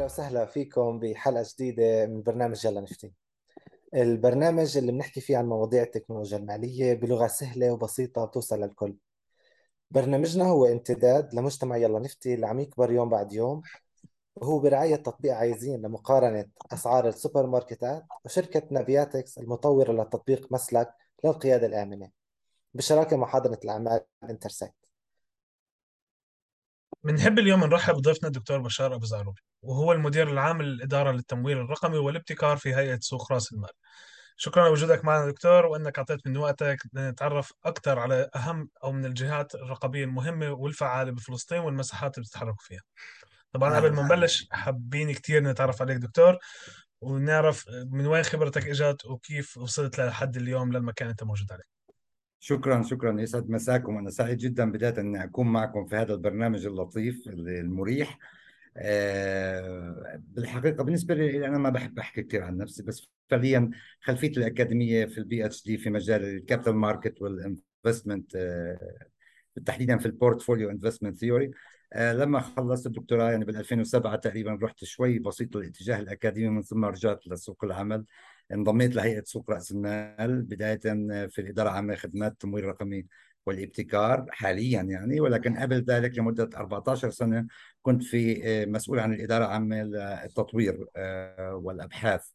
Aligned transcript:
أهلا 0.00 0.06
وسهلا 0.06 0.46
فيكم 0.46 0.98
بحلقة 0.98 1.44
جديدة 1.54 2.06
من 2.06 2.22
برنامج 2.22 2.64
يلا 2.64 2.80
نفتي 2.80 3.12
البرنامج 3.94 4.76
اللي 4.76 4.92
بنحكي 4.92 5.20
فيه 5.20 5.36
عن 5.36 5.46
مواضيع 5.46 5.82
التكنولوجيا 5.82 6.38
المالية 6.38 6.94
بلغة 6.94 7.26
سهلة 7.26 7.72
وبسيطة 7.72 8.24
بتوصل 8.24 8.60
للكل. 8.60 8.96
برنامجنا 9.90 10.44
هو 10.44 10.66
امتداد 10.66 11.34
لمجتمع 11.34 11.76
يلا 11.76 11.98
نفتي 11.98 12.34
اللي 12.34 12.46
عم 12.46 12.60
يكبر 12.60 12.92
يوم 12.92 13.08
بعد 13.08 13.32
يوم 13.32 13.62
وهو 14.36 14.58
برعاية 14.58 14.96
تطبيق 14.96 15.34
عايزين 15.34 15.82
لمقارنة 15.82 16.46
أسعار 16.72 17.08
السوبر 17.08 17.46
ماركتات 17.46 18.04
وشركة 18.24 18.62
نافياتكس 18.70 19.38
المطورة 19.38 19.92
لتطبيق 19.92 20.52
مسلك 20.52 20.94
للقيادة 21.24 21.66
الآمنة. 21.66 22.10
بشراكة 22.74 23.16
مع 23.16 23.26
حاضنة 23.26 23.58
الأعمال 23.64 24.00
انترسايت 24.30 24.79
بنحب 27.04 27.38
اليوم 27.38 27.64
نرحب 27.64 27.94
بضيفنا 27.94 28.28
الدكتور 28.28 28.58
بشار 28.58 28.94
أبو 28.94 29.06
زعروبي 29.06 29.40
وهو 29.62 29.92
المدير 29.92 30.30
العام 30.30 30.62
للإدارة 30.62 31.12
للتمويل 31.12 31.58
الرقمي 31.58 31.98
والابتكار 31.98 32.56
في 32.56 32.74
هيئة 32.74 32.98
سوق 33.00 33.32
رأس 33.32 33.52
المال. 33.52 33.70
شكرا 34.36 34.68
لوجودك 34.68 35.04
معنا 35.04 35.30
دكتور 35.30 35.66
وأنك 35.66 35.98
أعطيت 35.98 36.26
من 36.26 36.36
وقتك 36.36 36.78
لنتعرف 36.92 37.52
أكثر 37.64 37.98
على 37.98 38.30
أهم 38.36 38.68
أو 38.84 38.92
من 38.92 39.04
الجهات 39.04 39.54
الرقابية 39.54 40.04
المهمة 40.04 40.50
والفعالة 40.50 41.10
بفلسطين 41.12 41.58
والمساحات 41.58 42.18
اللي 42.18 42.26
بتتحركوا 42.26 42.62
فيها. 42.64 42.80
طبعا 43.52 43.76
قبل 43.76 43.92
ما 43.92 44.02
نبلش 44.02 44.48
حابين 44.50 45.12
كثير 45.12 45.42
نتعرف 45.42 45.82
عليك 45.82 45.96
دكتور 45.96 46.38
ونعرف 47.00 47.64
من 47.68 48.06
وين 48.06 48.22
خبرتك 48.22 48.66
إجت 48.68 49.06
وكيف 49.06 49.56
وصلت 49.56 50.00
لحد 50.00 50.36
اليوم 50.36 50.72
للمكان 50.72 51.06
اللي 51.06 51.12
أنت 51.12 51.24
موجود 51.24 51.52
عليه. 51.52 51.79
شكرا 52.40 52.82
شكرا 52.82 53.20
يسعد 53.20 53.50
مساكم. 53.50 53.98
أنا 53.98 54.10
سعيد 54.10 54.38
جدا 54.38 54.72
بداية 54.72 55.00
أني 55.00 55.24
أكون 55.24 55.46
معكم 55.46 55.86
في 55.86 55.96
هذا 55.96 56.14
البرنامج 56.14 56.66
اللطيف 56.66 57.28
المريح. 57.28 58.18
أه 58.76 60.20
بالحقيقة 60.28 60.84
بالنسبة 60.84 61.14
لي 61.14 61.46
أنا 61.46 61.58
ما 61.58 61.70
بحب 61.70 61.98
أحكي 61.98 62.22
كثير 62.22 62.42
عن 62.42 62.56
نفسي 62.56 62.82
بس 62.82 63.08
فعليا 63.28 63.70
خلفيتي 64.00 64.40
الأكاديمية 64.40 65.06
في 65.06 65.18
ال 65.18 65.46
PhD 65.46 65.78
في 65.78 65.90
مجال 65.90 66.24
ال 66.24 66.30
capital 66.30 66.74
market 66.74 67.22
وال 67.22 67.41
investment 67.41 68.36
تحديدا 69.66 69.98
في 69.98 70.06
ال 70.06 70.12
portfolio 70.12 70.70
investment 70.70 71.16
theory 71.16 71.50
لما 71.96 72.40
خلصت 72.40 72.86
الدكتوراه 72.86 73.30
يعني 73.30 73.44
بال 73.44 73.56
2007 73.56 74.16
تقريبا 74.16 74.58
رحت 74.62 74.84
شوي 74.84 75.18
بسيط 75.18 75.56
للاتجاه 75.56 76.00
الأكاديمي 76.00 76.48
من 76.48 76.62
ثم 76.62 76.84
رجعت 76.84 77.28
لسوق 77.28 77.64
العمل. 77.64 78.04
انضميت 78.52 78.94
لهيئة 78.94 79.22
سوق 79.24 79.50
رأس 79.50 79.72
المال 79.72 80.42
بداية 80.42 80.80
في 81.26 81.38
الإدارة 81.38 81.68
العامة 81.68 81.94
لخدمات 81.94 82.32
التمويل 82.32 82.64
الرقمي 82.64 83.06
والابتكار 83.46 84.26
حاليا 84.30 84.82
يعني. 84.82 85.20
ولكن 85.20 85.56
قبل 85.56 85.82
ذلك 85.82 86.18
لمدة 86.18 86.50
14 86.56 87.10
سنة 87.10 87.46
كنت 87.82 88.02
في 88.02 88.66
مسؤول 88.66 88.98
عن 88.98 89.14
الإدارة 89.14 89.44
العامة 89.44 89.82
للتطوير 89.82 90.86
والأبحاث. 91.52 92.26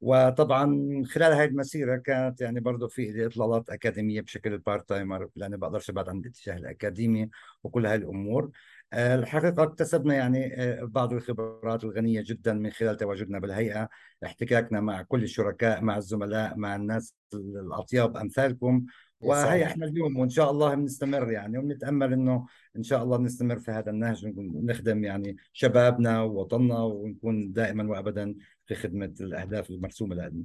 وطبعا 0.00 1.02
خلال 1.06 1.32
هذه 1.32 1.48
المسيرة 1.48 1.96
كانت 1.96 2.40
يعني 2.40 2.60
برضه 2.60 2.88
في 2.88 3.26
إطلالات 3.26 3.70
أكاديمية 3.70 4.20
بشكل 4.20 4.58
part 4.58 4.88
timer 4.88 5.28
لأني 5.36 5.56
بقدرش 5.56 5.90
أبعد 5.90 6.08
عن 6.08 6.18
الاتجاه 6.18 6.56
الأكاديمي 6.56 7.30
وكل 7.62 7.86
هاي 7.86 7.94
الأمور. 7.96 8.50
الحقيقة 8.94 9.62
اكتسبنا 9.62 10.14
يعني 10.14 10.56
بعض 10.82 11.12
الخبرات 11.12 11.84
الغنية 11.84 12.22
جدا 12.26 12.52
من 12.52 12.70
خلال 12.70 12.96
تواجدنا 12.96 13.38
بالهيئة 13.38 13.88
احتكاكنا 14.24 14.80
مع 14.80 15.02
كل 15.02 15.22
الشركاء 15.22 15.80
مع 15.82 15.96
الزملاء 15.96 16.56
مع 16.56 16.76
الناس 16.76 17.14
الأطياب 17.34 18.16
أمثالكم. 18.16 18.86
وهي 19.20 19.64
إحنا 19.64 19.86
اليوم 19.86 20.18
وإن 20.18 20.28
شاء 20.28 20.50
الله 20.50 20.74
بنستمر 20.74 21.32
يعني 21.32 21.58
وبنتأمل 21.58 22.12
إنه 22.12 22.46
إن 22.76 22.82
شاء 22.82 23.02
الله 23.02 23.18
نستمر 23.18 23.58
في 23.58 23.70
هذا 23.70 23.90
النهج 23.90 24.26
ونخدم 24.36 25.04
يعني 25.04 25.36
شبابنا 25.52 26.22
ووطننا 26.22 26.78
ونكون 26.78 27.52
دائما 27.52 27.90
وابدا 27.90 28.34
في 28.66 28.74
خدمة 28.74 29.14
الأهداف 29.20 29.70
المرسومة 29.70 30.14
لنا. 30.14 30.44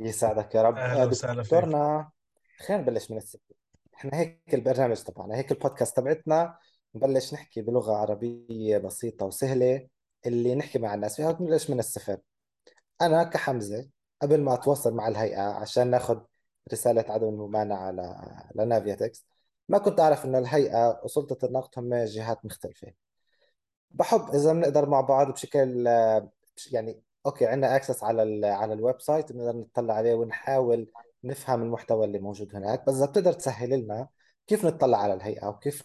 يسعدك 0.00 0.54
يا 0.54 0.62
رب. 0.62 1.10
دكتورنا 1.10 2.10
خلينا 2.58 2.82
نبلش 2.82 3.10
من 3.10 3.16
السبب 3.16 3.42
إحنا 3.94 4.18
هيك 4.18 4.54
البرنامج 4.54 4.96
تبعنا 4.96 5.36
هيك 5.36 5.52
البودكاست 5.52 5.96
تبعتنا. 5.96 6.58
نبلش 6.94 7.34
نحكي 7.34 7.62
بلغة 7.62 7.92
عربية 7.92 8.78
بسيطة 8.78 9.26
وسهلة 9.26 9.88
اللي 10.26 10.54
نحكي 10.54 10.78
مع 10.78 10.94
الناس 10.94 11.16
فيها 11.16 11.32
نبلش 11.32 11.70
من 11.70 11.78
الصفر. 11.78 12.18
أنا 13.02 13.24
كحمزة 13.24 13.88
قبل 14.22 14.40
ما 14.40 14.54
أتواصل 14.54 14.94
مع 14.94 15.08
الهيئة 15.08 15.42
عشان 15.42 15.90
ناخذ 15.90 16.20
رسالة 16.72 17.04
عدم 17.08 17.28
الممانعة 17.28 17.90
لنافياتكس 18.54 19.26
ما 19.68 19.78
كنت 19.78 20.00
أعرف 20.00 20.24
إنه 20.24 20.38
الهيئة 20.38 21.00
وسلطة 21.04 21.46
النقد 21.46 21.70
هم 21.78 21.94
جهات 21.94 22.44
مختلفة. 22.44 22.92
بحب 23.90 24.28
إذا 24.34 24.52
بنقدر 24.52 24.88
مع 24.88 25.00
بعض 25.00 25.32
بشكل 25.32 25.86
يعني 26.72 27.02
أوكي 27.26 27.46
عندنا 27.46 27.76
access 27.76 28.04
على 28.04 28.22
ال 28.22 28.44
على 28.44 28.72
ال 28.72 29.00
website 29.00 29.32
بنقدر 29.32 29.56
نطلع 29.56 29.94
عليه 29.94 30.14
ونحاول 30.14 30.90
نفهم 31.24 31.62
المحتوى 31.62 32.04
اللي 32.06 32.18
موجود 32.18 32.56
هناك 32.56 32.86
بس 32.86 32.94
إذا 32.94 33.06
بتقدر 33.06 33.32
تسهل 33.32 33.70
لنا 33.70 34.08
كيف 34.50 34.64
نطلع 34.64 34.98
على 34.98 35.14
الهيئة 35.14 35.46
وكيف 35.48 35.82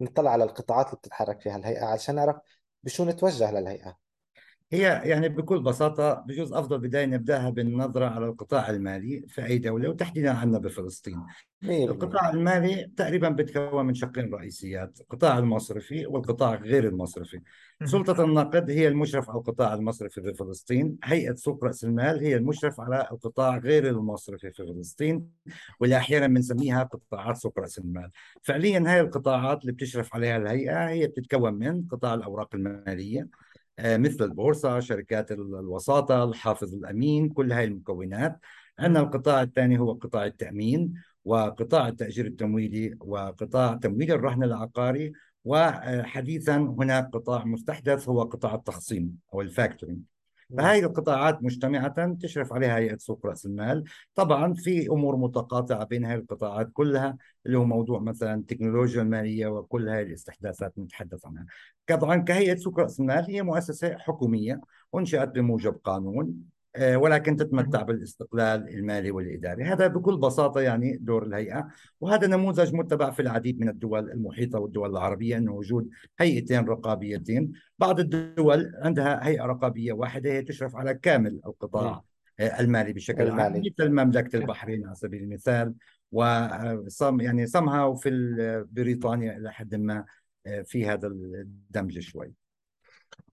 نطلع 0.00 0.30
على 0.30 0.44
القطاعات 0.44 0.86
اللي 0.86 0.96
بتتحرك 0.98 1.40
فيها 1.40 1.56
الهيئة 1.56 1.84
علشان 1.84 2.14
نعرف 2.14 2.36
بشو 2.82 3.04
نتوجه 3.04 3.50
للهيئة؟ 3.50 3.96
هي 4.74 5.00
يعني 5.04 5.28
بكل 5.28 5.62
بساطة 5.62 6.14
بجوز 6.14 6.52
أفضل 6.52 6.78
بداية 6.78 7.06
نبدأها 7.06 7.50
بالنظرة 7.50 8.06
على 8.06 8.26
القطاع 8.26 8.70
المالي 8.70 9.24
في 9.28 9.44
أي 9.46 9.58
دولة 9.58 9.88
وتحديدا 9.88 10.30
عندنا 10.32 10.58
بفلسطين. 10.58 11.22
القطاع 11.64 12.30
المالي 12.30 12.90
تقريبا 12.96 13.28
بيتكون 13.28 13.86
من 13.86 13.94
شقين 13.94 14.34
رئيسيات 14.34 15.00
القطاع 15.00 15.38
المصرفي 15.38 16.06
والقطاع 16.06 16.54
غير 16.54 16.88
المصرفي. 16.88 17.40
سلطة 17.84 18.24
النقد 18.24 18.70
هي 18.70 18.88
المشرف 18.88 19.30
على 19.30 19.38
القطاع 19.38 19.74
المصرفي 19.74 20.22
في 20.22 20.34
فلسطين 20.34 20.96
هيئة 21.04 21.34
سوق 21.34 21.64
رأس 21.64 21.84
المال 21.84 22.20
هي 22.20 22.36
المشرف 22.36 22.80
على 22.80 23.08
القطاع 23.12 23.58
غير 23.58 23.88
المصرفي 23.88 24.50
في 24.50 24.66
فلسطين 24.66 25.28
واللي 25.80 25.96
أحيانا 25.96 26.26
بنسميها 26.26 26.82
قطاعات 26.82 27.36
سوق 27.36 27.58
رأس 27.58 27.78
المال. 27.78 28.10
فعليا 28.42 28.84
هاي 28.86 29.00
القطاعات 29.00 29.60
اللي 29.60 29.72
بتشرف 29.72 30.14
عليها 30.14 30.36
الهيئة 30.36 30.88
هي 30.88 31.06
بتتكون 31.06 31.54
من 31.54 31.86
قطاع 31.88 32.14
الأوراق 32.14 32.54
المالية 32.54 33.28
مثل 33.80 34.24
البورصة 34.24 34.80
شركات 34.80 35.32
الوساطة 35.32 36.24
الحافظ 36.24 36.74
الأمين 36.74 37.28
كل 37.28 37.52
هاي 37.52 37.64
المكونات. 37.64 38.38
عندنا 38.78 39.00
القطاع 39.00 39.42
الثاني 39.42 39.78
هو 39.78 39.92
قطاع 39.92 40.26
التأمين 40.26 40.94
وقطاع 41.24 41.88
التأجير 41.88 42.26
التمويلي 42.26 42.96
وقطاع 43.00 43.74
تمويل 43.74 44.12
الرهن 44.12 44.42
العقاري. 44.42 45.12
وحديثا 45.44 46.56
هناك 46.56 47.10
قطاع 47.12 47.44
مستحدث 47.44 48.08
هو 48.08 48.22
قطاع 48.22 48.54
التخصيم 48.54 49.18
أو 49.34 49.40
الفاكتورينج. 49.40 50.00
فهذه 50.58 50.84
القطاعات 50.84 51.42
مجتمعة 51.42 52.14
تشرف 52.14 52.52
عليها 52.52 52.76
هيئة 52.76 52.96
سوق 52.96 53.26
رأس 53.26 53.46
المال. 53.46 53.84
طبعا 54.14 54.54
في 54.54 54.86
أمور 54.88 55.16
متقاطعة 55.16 55.84
بين 55.84 56.04
هذه 56.04 56.18
القطاعات 56.18 56.70
كلها 56.72 57.16
اللي 57.46 57.58
هو 57.58 57.64
موضوع 57.64 58.00
مثلا 58.00 58.34
التكنولوجيا 58.34 59.02
المالية 59.02 59.46
وكل 59.46 59.88
هذه 59.88 60.02
الاستحداثات 60.02 60.78
نتحدث 60.78 61.26
عنها. 61.26 61.46
طبعا 61.86 62.16
كهيئة 62.16 62.56
سوق 62.56 62.80
رأس 62.80 63.00
المال 63.00 63.24
هي 63.28 63.42
مؤسسة 63.42 63.98
حكومية 63.98 64.60
أنشأت 64.94 65.28
بموجب 65.28 65.74
قانون. 65.84 66.53
ولكن 66.80 67.36
تتمتع 67.36 67.82
بالاستقلال 67.82 68.68
المالي 68.68 69.10
والإداري. 69.10 69.64
هذا 69.64 69.86
بكل 69.86 70.16
بساطة 70.16 70.60
يعني 70.60 70.96
دور 70.96 71.26
الهيئة 71.26 71.68
وهذا 72.00 72.26
نموذج 72.26 72.74
متبع 72.74 73.10
في 73.10 73.22
العديد 73.22 73.60
من 73.60 73.68
الدول 73.68 74.10
المحيطة 74.10 74.58
والدول 74.58 74.90
العربية 74.90 75.36
أنه 75.36 75.52
وجود 75.52 75.88
هيئتين 76.18 76.64
رقابيتين. 76.64 77.52
بعض 77.78 78.00
الدول 78.00 78.72
عندها 78.82 79.26
هيئة 79.26 79.42
رقابية 79.44 79.92
واحدة 79.92 80.30
هي 80.30 80.42
تشرف 80.42 80.76
على 80.76 80.94
كامل 80.94 81.40
القطاع 81.46 82.02
المالي 82.40 82.92
بشكل 82.92 83.30
عام 83.30 83.62
مثل 83.78 83.88
مملكة 83.90 84.36
البحرين 84.36 84.86
على 84.86 84.94
سبيل 84.94 85.22
المثال 85.22 85.74
وصم 86.12 87.20
يعني 87.20 87.46
somehow 87.46 87.94
في 87.94 88.66
بريطانيا 88.72 89.36
إلى 89.36 89.52
حد 89.52 89.74
ما 89.74 90.04
في 90.64 90.86
هذا 90.86 91.06
الدمج 91.06 91.98
شوي. 91.98 92.32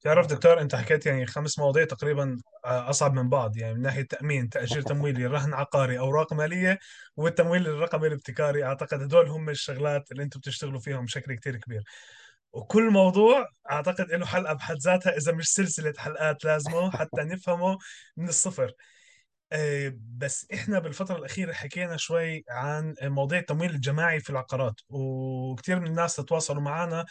تعرف 0.01 0.27
دكتور 0.27 0.61
انت 0.61 0.75
حكيت 0.75 1.05
يعني 1.05 1.25
خمس 1.25 1.59
مواضيع 1.59 1.85
تقريبا 1.85 2.37
أصعب 2.65 3.13
من 3.13 3.29
بعض 3.29 3.57
يعني 3.57 3.73
من 3.73 3.81
ناحية 3.81 4.01
تأمين 4.01 4.49
تاجير 4.49 4.81
تمويلي 4.81 5.25
رهن 5.25 5.53
عقاري 5.53 5.99
اوراق 5.99 6.33
ماليه 6.33 6.79
والتمويل 7.17 7.67
الرقمي 7.67 8.07
الابتكاري 8.07 8.63
أعتقد 8.63 9.01
هدول 9.01 9.29
هم 9.29 9.49
الشغلات 9.49 10.11
اللي 10.11 10.23
أنتم 10.23 10.39
بتشتغلوا 10.39 10.79
فيهم 10.79 11.05
بشكل 11.05 11.35
كتير 11.35 11.55
كبير. 11.57 11.83
وكل 12.53 12.89
موضوع 12.91 13.47
أعتقد 13.71 14.11
له 14.11 14.25
حلقة 14.25 14.53
بحد 14.53 14.77
ذاتها 14.77 15.17
إذا 15.17 15.31
مش 15.31 15.47
سلسلة 15.49 15.93
حلقات 15.97 16.45
لازمه 16.45 16.91
حتى 16.91 17.21
نفهمه 17.21 17.77
من 18.17 18.29
الصفر. 18.29 18.71
بس 20.17 20.47
إحنا 20.53 20.79
بالفترة 20.79 21.17
الأخيرة 21.17 21.53
حكينا 21.53 21.97
شوي 21.97 22.43
عن 22.49 22.95
مواضيع 23.01 23.39
التمويل 23.39 23.69
الجماعي 23.71 24.19
في 24.19 24.29
العقارات 24.29 24.75
وكثير 24.89 25.79
من 25.79 25.87
الناس 25.87 26.15
تواصلوا 26.15 26.61
معنا 26.61 27.05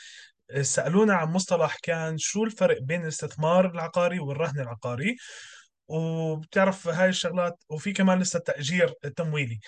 سألونا 0.62 1.14
عن 1.14 1.28
مصطلح 1.28 1.76
كان 1.82 2.18
شو 2.18 2.44
الفرق 2.44 2.78
بين 2.82 3.02
الاستثمار 3.02 3.70
العقاري 3.70 4.18
والرهن 4.18 4.60
العقاري؟ 4.60 5.16
وبتعرف 5.88 6.88
هاي 6.88 7.08
الشغلات 7.08 7.64
وفي 7.68 7.92
كمان 7.92 8.18
لسه 8.18 8.36
التأجير 8.36 8.94
التمويلي 9.04 9.60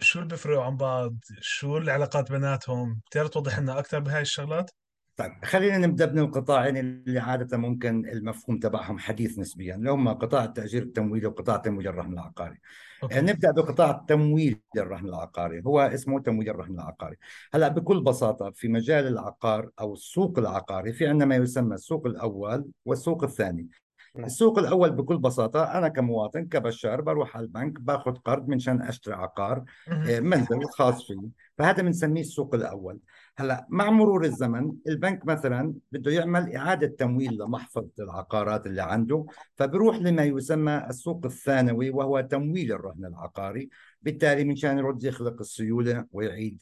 شو 0.00 0.18
اللي 0.18 0.30
بيفرقوا 0.30 0.64
عن 0.64 0.76
بعض؟ 0.76 1.14
شو 1.40 1.78
العلاقات 1.78 2.32
بيناتهم؟ 2.32 3.00
بتقدر 3.06 3.26
توضح 3.26 3.58
لنا 3.58 3.78
أكثر 3.78 3.98
بهاي 4.00 4.22
الشغلات؟ 4.22 4.70
طيب 5.16 5.32
خلينا 5.44 5.78
نبدأ 5.78 6.12
من 6.12 6.18
القطاعين 6.18 6.76
اللي 6.76 7.20
عادة 7.20 7.56
ممكن 7.56 8.08
المفهوم 8.08 8.58
تبعهم 8.58 8.98
حديث 8.98 9.38
نسبيا 9.38 9.74
اللي 9.74 9.90
هم 9.90 10.08
قطاع 10.08 10.44
التأجير 10.44 10.82
التمويلي 10.82 11.26
وقطاع 11.26 11.56
تمويل 11.56 11.88
الرهن 11.88 12.12
العقاري. 12.12 12.58
أوكي. 13.02 13.20
نبدأ 13.20 13.50
بقطاع 13.50 14.04
تمويل 14.08 14.60
الرهن 14.76 15.06
العقاري، 15.06 15.62
هو 15.66 15.80
اسمه 15.80 16.20
تمويل 16.20 16.50
الرهن 16.50 16.74
العقاري. 16.74 17.16
هلأ 17.54 17.68
بكل 17.68 18.02
بساطة 18.02 18.50
في 18.50 18.68
مجال 18.68 19.06
العقار 19.06 19.70
أو 19.80 19.92
السوق 19.92 20.38
العقاري 20.38 20.92
في 20.92 21.06
عندنا 21.06 21.24
ما 21.24 21.36
يسمى 21.36 21.74
السوق 21.74 22.06
الأول 22.06 22.64
والسوق 22.84 23.24
الثاني. 23.24 23.68
نعم. 24.14 24.24
السوق 24.24 24.58
الأول 24.58 24.90
بكل 24.90 25.18
بساطة 25.18 25.78
أنا 25.78 25.88
كمواطن 25.88 26.46
كبشار 26.46 27.00
بروح 27.00 27.36
على 27.36 27.44
البنك 27.44 27.80
باخذ 27.80 28.12
قرض 28.12 28.48
منشان 28.48 28.82
أشتري 28.82 29.14
عقار 29.14 29.64
آه، 29.88 30.20
منزل 30.20 30.64
خاص 30.64 31.06
فيي 31.06 31.30
فهذا 31.58 31.82
بنسميه 31.82 32.20
السوق 32.20 32.54
الأول. 32.54 32.98
هلأ 33.36 33.66
مع 33.68 33.90
مرور 33.90 34.24
الزمن 34.24 34.72
البنك 34.88 35.26
مثلا 35.26 35.74
بده 35.92 36.10
يعمل 36.12 36.56
إعادة 36.56 36.86
تمويل 36.86 37.34
لمحفظة 37.34 37.90
العقارات 37.98 38.66
اللي 38.66 38.82
عنده 38.82 39.26
فبروح 39.56 39.96
لما 39.96 40.24
يسمى 40.24 40.86
السوق 40.90 41.26
الثانوي 41.26 41.90
وهو 41.90 42.20
تمويل 42.20 42.72
الرهن 42.72 43.04
العقاري. 43.04 43.68
بالتالي 44.02 44.44
منشان 44.44 44.78
يرد 44.78 45.04
يخلق 45.04 45.40
السيولة 45.40 46.04
ويعيد 46.12 46.58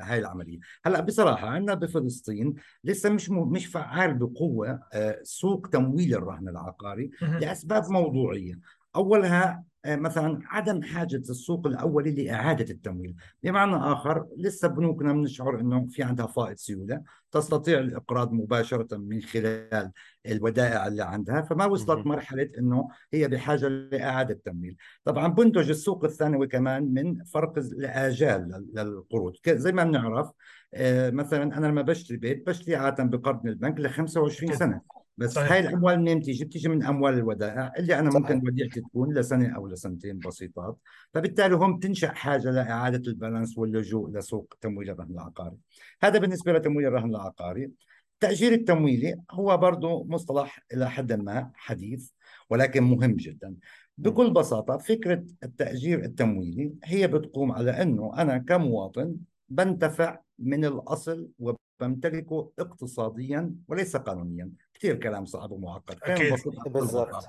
هاي 0.00 0.18
العملية. 0.18 0.58
هلأ 0.84 1.00
بصراحة 1.00 1.48
عندنا 1.48 1.74
بفلسطين 1.74 2.54
لسه 2.84 3.10
مش 3.10 3.30
مش 3.30 3.66
فعال 3.66 4.14
بقوة 4.14 4.80
آه، 4.92 5.18
سوق 5.22 5.68
تمويل 5.72 6.14
الرهن 6.14 6.48
العقاري 6.48 7.10
لأسباب 7.40 7.90
موضوعية. 7.90 8.58
أولها 8.96 9.64
آه، 9.84 9.96
مثلا 9.96 10.38
عدم 10.46 10.82
حاجة 10.82 11.16
السوق 11.16 11.66
الأولي 11.66 12.24
لإعادة 12.24 12.74
التمويل. 12.74 13.14
بمعنى 13.42 13.76
آخر 13.76 14.26
لسه 14.36 14.68
بنوكنا 14.68 15.12
بنشعر 15.12 15.60
أنه 15.60 15.86
في 15.90 16.02
عندها 16.02 16.26
فائض 16.26 16.56
سيولة 16.56 17.02
تستطيع 17.30 17.78
الإقراض 17.78 18.32
مباشرة 18.32 18.96
من 18.96 19.20
خلال 19.20 19.90
الودائع 20.26 20.86
اللي 20.86 21.02
عندها 21.02 21.42
فما 21.42 21.64
وصلت 21.66 22.06
مرحلة 22.06 22.50
أنه 22.58 22.88
هي 23.12 23.28
بحاجة 23.28 23.68
لإعادة 23.68 24.40
تمويل 24.44 24.76
طبعا 25.04 25.28
بنتج 25.28 25.70
السوق 25.70 26.04
الثانوي 26.04 26.46
كمان 26.46 26.94
من 26.94 27.24
فرق 27.24 27.58
الآجال 27.58 28.68
للقروض. 28.74 29.32
زي 29.48 29.72
ما 29.72 29.84
بنعرف 29.84 30.30
آه، 30.74 31.10
مثلا 31.10 31.42
أنا 31.42 31.66
لما 31.66 31.82
بشتري 31.82 32.16
بيت 32.16 32.46
بشتري 32.46 32.76
عادة 32.76 33.04
بقرض 33.04 33.44
من 33.44 33.50
البنك 33.50 33.80
ل 33.80 33.88
25 33.90 34.56
سنة. 34.56 35.01
بس 35.16 35.30
صحيح. 35.30 35.52
هاي 35.52 35.60
الأموال 35.60 36.00
منين 36.00 36.18
بتيجي؟ 36.18 36.44
بتيجي 36.44 36.68
من 36.68 36.82
أموال 36.82 37.14
الودائع 37.14 37.72
اللي 37.78 37.98
أنا 37.98 38.10
صحيح. 38.10 38.22
ممكن 38.22 38.46
وديعتي 38.46 38.80
تكون 38.80 39.14
لسنة 39.14 39.56
أو 39.56 39.66
لسنتين 39.66 40.18
بسيطات، 40.18 40.78
فبالتالي 41.14 41.54
هم 41.54 41.78
تنشا 41.78 42.08
حاجة 42.08 42.50
لإعادة 42.50 43.10
البالانس 43.10 43.58
واللجوء 43.58 44.10
لسوق 44.10 44.54
تمويل 44.60 44.90
الرهن 44.90 45.10
العقاري. 45.10 45.56
هذا 46.02 46.18
بالنسبة 46.18 46.52
لتمويل 46.52 46.86
الرهن 46.86 47.10
العقاري. 47.10 47.70
التاجير 48.14 48.52
التمويلي 48.52 49.16
هو 49.30 49.56
برضه 49.56 50.04
مصطلح 50.04 50.64
إلى 50.72 50.90
حد 50.90 51.12
ما 51.12 51.50
حديث 51.54 52.10
ولكن 52.50 52.82
مهم 52.82 53.16
جدا. 53.16 53.54
بكل 53.98 54.30
بساطة 54.30 54.76
فكرة 54.76 55.24
التأجير 55.42 56.04
التمويلي 56.04 56.72
هي 56.84 57.06
بتقوم 57.06 57.52
على 57.52 57.82
إنه 57.82 58.12
أنا 58.18 58.38
كمواطن 58.38 59.16
بنتفع 59.48 60.18
من 60.38 60.64
الأصل 60.64 61.28
وبمتلكه 61.38 62.50
اقتصاديا 62.58 63.54
وليس 63.68 63.96
قانونيا 63.96 64.50
كثير 64.82 64.96
كلام 64.96 65.24
صعب 65.24 65.52
ومعقد 65.52 65.96
أكيد. 66.02 66.34
بالضبط. 66.66 67.28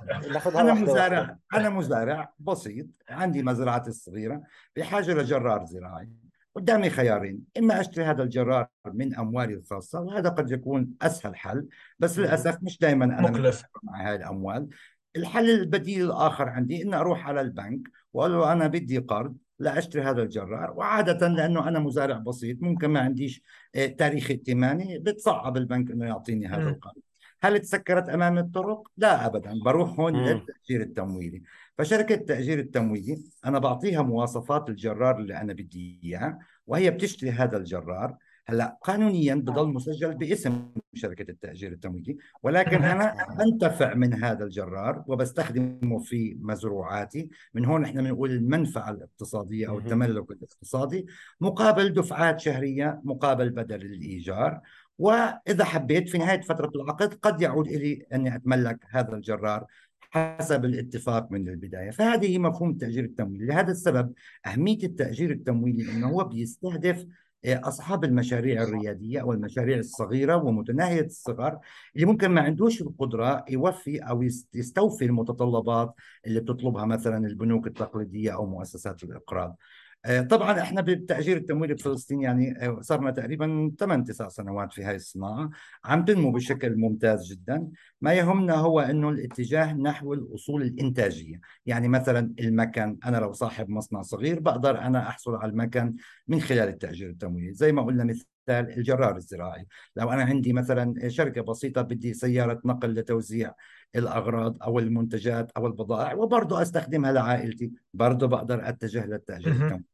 أنا 0.56 0.74
مزارع 0.74 1.38
أنا 1.54 1.70
مزارع 1.70 2.34
بسيط 2.40 2.88
عندي 3.10 3.44
مزرعتي 3.44 3.90
الصغيره 3.90 4.42
بحاجة 4.76 5.14
لجرار 5.14 5.66
زراعي. 5.66 6.10
قدامي 6.56 6.90
خيارين 6.90 7.40
إما 7.58 7.82
أشتري 7.82 8.06
هذا 8.06 8.24
الجرار 8.24 8.68
من 8.94 9.16
أموالي 9.16 9.54
الخاصة 9.54 10.02
وهذا 10.02 10.30
قد 10.30 10.52
يكون 10.52 10.90
أسهل 11.02 11.36
حل 11.36 11.68
بس 12.00 12.20
للأسف 12.20 12.58
مش 12.62 12.80
دائما 12.80 13.06
أنا 13.06 13.22
مكلف. 13.22 13.64
مع 13.84 14.10
هاي 14.10 14.16
الأموال. 14.16 14.70
الحل 15.16 15.50
البديل 15.50 16.06
الآخر 16.06 16.50
عندي 16.50 16.84
إني 16.84 16.96
أروح 16.96 17.28
على 17.28 17.42
البنك 17.42 17.82
واقول 18.14 18.32
له 18.32 18.52
أنا 18.52 18.68
بدي 18.68 18.98
قرض 18.98 19.38
لاشتري 19.60 20.02
هذا 20.02 20.22
الجرار 20.22 20.72
وعادة 20.72 21.28
لأنه 21.28 21.68
أنا 21.68 21.80
مزارع 21.80 22.18
بسيط 22.18 22.62
ممكن 22.62 22.88
ما 22.88 23.00
عنديش 23.00 23.44
آه، 23.76 23.86
تاريخ 23.86 24.32
ائتماني 24.32 25.00
بتصعب 25.00 25.58
البنك 25.58 25.92
إنه 25.92 26.06
يعطيني 26.06 26.48
هذا 26.48 26.70
القرض. 26.70 27.02
هل 27.44 27.60
تسكرت 27.60 28.10
أمام 28.10 28.38
الطرق؟ 28.38 28.88
لا 28.98 29.26
ابدا. 29.26 29.60
بروح 29.66 30.00
هون 30.00 30.16
للتأجير 30.16 30.82
التمويلي. 30.82 31.44
فشركة 31.78 32.16
التأجير 32.16 32.60
التمويلي 32.60 33.24
أنا 33.46 33.60
بعطيها 33.60 34.02
مواصفات 34.02 34.70
الجرار 34.70 35.20
اللي 35.20 35.42
أنا 35.42 35.54
بدي 35.54 36.00
اياه 36.04 36.40
وهي 36.68 36.92
بتشتري 36.92 37.32
هذا 37.32 37.58
الجرار. 37.58 38.18
هلأ 38.48 38.78
قانونيا 38.82 39.36
بضل 39.36 39.68
مسجل 39.68 40.16
باسم 40.16 40.72
شركة 40.94 41.32
التأجير 41.32 41.72
التمويلي 41.72 42.18
ولكن 42.44 42.84
أنا 42.94 43.16
أنتفع 43.42 43.94
من 43.94 44.24
هذا 44.24 44.44
الجرار 44.44 45.04
وبستخدمه 45.08 46.00
في 46.00 46.38
مزروعاتي. 46.42 47.30
من 47.54 47.66
هون 47.66 47.86
إحنا 47.86 48.02
بنقول 48.02 48.32
المنفعة 48.32 48.90
الاقتصادية 48.90 49.70
أو 49.70 49.78
التملك 49.78 50.32
الاقتصادي 50.32 51.06
مقابل 51.42 51.94
دفعات 51.94 52.40
شهرية 52.40 53.02
مقابل 53.04 53.50
بدل 53.50 53.82
الإيجار. 53.82 54.62
وإذا 55.00 55.64
حبيت 55.66 56.10
في 56.10 56.18
نهاية 56.18 56.42
فترة 56.42 56.72
العقد 56.76 57.14
قد 57.14 57.42
يعود 57.42 57.68
إلي 57.68 58.06
أني 58.14 58.36
أتملك 58.36 58.80
هذا 58.90 59.16
الجرار 59.16 59.66
حسب 60.00 60.66
الاتفاق 60.66 61.32
من 61.32 61.50
البداية، 61.50 61.92
فهذه 61.92 62.38
مفهوم 62.38 62.70
التأجير 62.70 63.04
التمويلي، 63.04 63.46
لهذا 63.46 63.72
السبب 63.72 64.14
أهمية 64.46 64.84
التأجير 64.84 65.32
التمويلي 65.32 65.92
إنه 65.92 66.08
هو 66.10 66.24
بيستهدف 66.24 67.06
آه، 67.46 67.62
أصحاب 67.64 68.04
المشاريع 68.04 68.64
الريادية 68.64 69.22
أو 69.22 69.34
المشاريع 69.34 69.78
الصغيرة 69.78 70.36
ومتناهية 70.36 71.06
الصغر 71.06 71.60
اللي 71.96 72.06
ممكن 72.06 72.28
ما 72.28 72.42
عندوش 72.42 72.82
القدرة 72.82 73.46
يوفي 73.50 74.00
أو 74.00 74.24
يستوفي 74.54 75.06
المتطلبات 75.06 75.96
اللي 76.28 76.40
بتطلبها 76.40 76.86
مثلا 76.86 77.28
البنوك 77.28 77.68
التقليدية 77.68 78.34
أو 78.34 78.46
مؤسسات 78.46 79.04
الإقراض. 79.04 79.58
آه، 80.06 80.22
طبعا 80.22 80.62
إحنا 80.62 80.82
بالتاجير 80.82 81.38
التمويلي 81.38 81.74
بفلسطين 81.74 82.22
يعني 82.22 82.66
آه، 82.66 82.82
صار 82.82 83.02
لنا 83.02 83.12
تقريبا 83.12 83.72
8 83.80 84.04
9 84.04 84.30
سنوات 84.30 84.74
في 84.74 84.84
هاي 84.84 84.96
الصناعة. 84.96 85.50
عم 85.86 86.06
تنمو 86.06 86.32
بشكل 86.32 86.76
ممتاز 86.78 87.28
جدا. 87.34 87.68
ما 88.02 88.14
يهمنا 88.14 88.56
هو 88.56 88.80
إنه 88.80 89.10
الاتجاه 89.10 89.74
نحو 89.74 90.14
الأصول 90.14 90.62
الإنتاجية. 90.62 91.40
يعني 91.66 91.88
مثلا 91.88 92.34
المكن 92.40 92.98
أنا 93.06 93.18
لو 93.18 93.34
صاحب 93.34 93.70
مصنع 93.70 94.02
صغير 94.02 94.40
بقدر 94.40 94.80
أنا 94.82 95.08
أحصل 95.10 95.36
على 95.36 95.52
المكن 95.52 95.96
من 96.28 96.42
خلال 96.42 96.70
التأجير 96.70 97.10
التمويلي. 97.10 97.54
زي 97.54 97.72
ما 97.72 97.82
قلنا 97.82 98.04
مثل 98.04 98.26
الجرار 98.50 99.16
الزراعي. 99.18 99.68
لو 99.96 100.10
أنا 100.12 100.24
عندي 100.24 100.54
مثلا 100.54 101.10
شركة 101.10 101.42
بسيطة 101.42 101.82
بدي 101.82 102.14
سيارة 102.14 102.62
نقل 102.66 102.94
لتوزيع 102.94 103.54
الأغراض 103.96 104.64
أو 104.64 104.80
المنتجات 104.80 105.52
أو 105.52 105.68
البضائع 105.68 106.14
وبرضه 106.14 106.62
أستخدمها 106.62 107.12
لعائلتي 107.12 107.72
برضه 107.94 108.28
بقدر 108.28 108.70
أتجه 108.70 109.06
للتأجير 109.06 109.52
التمويلي. 109.54 109.93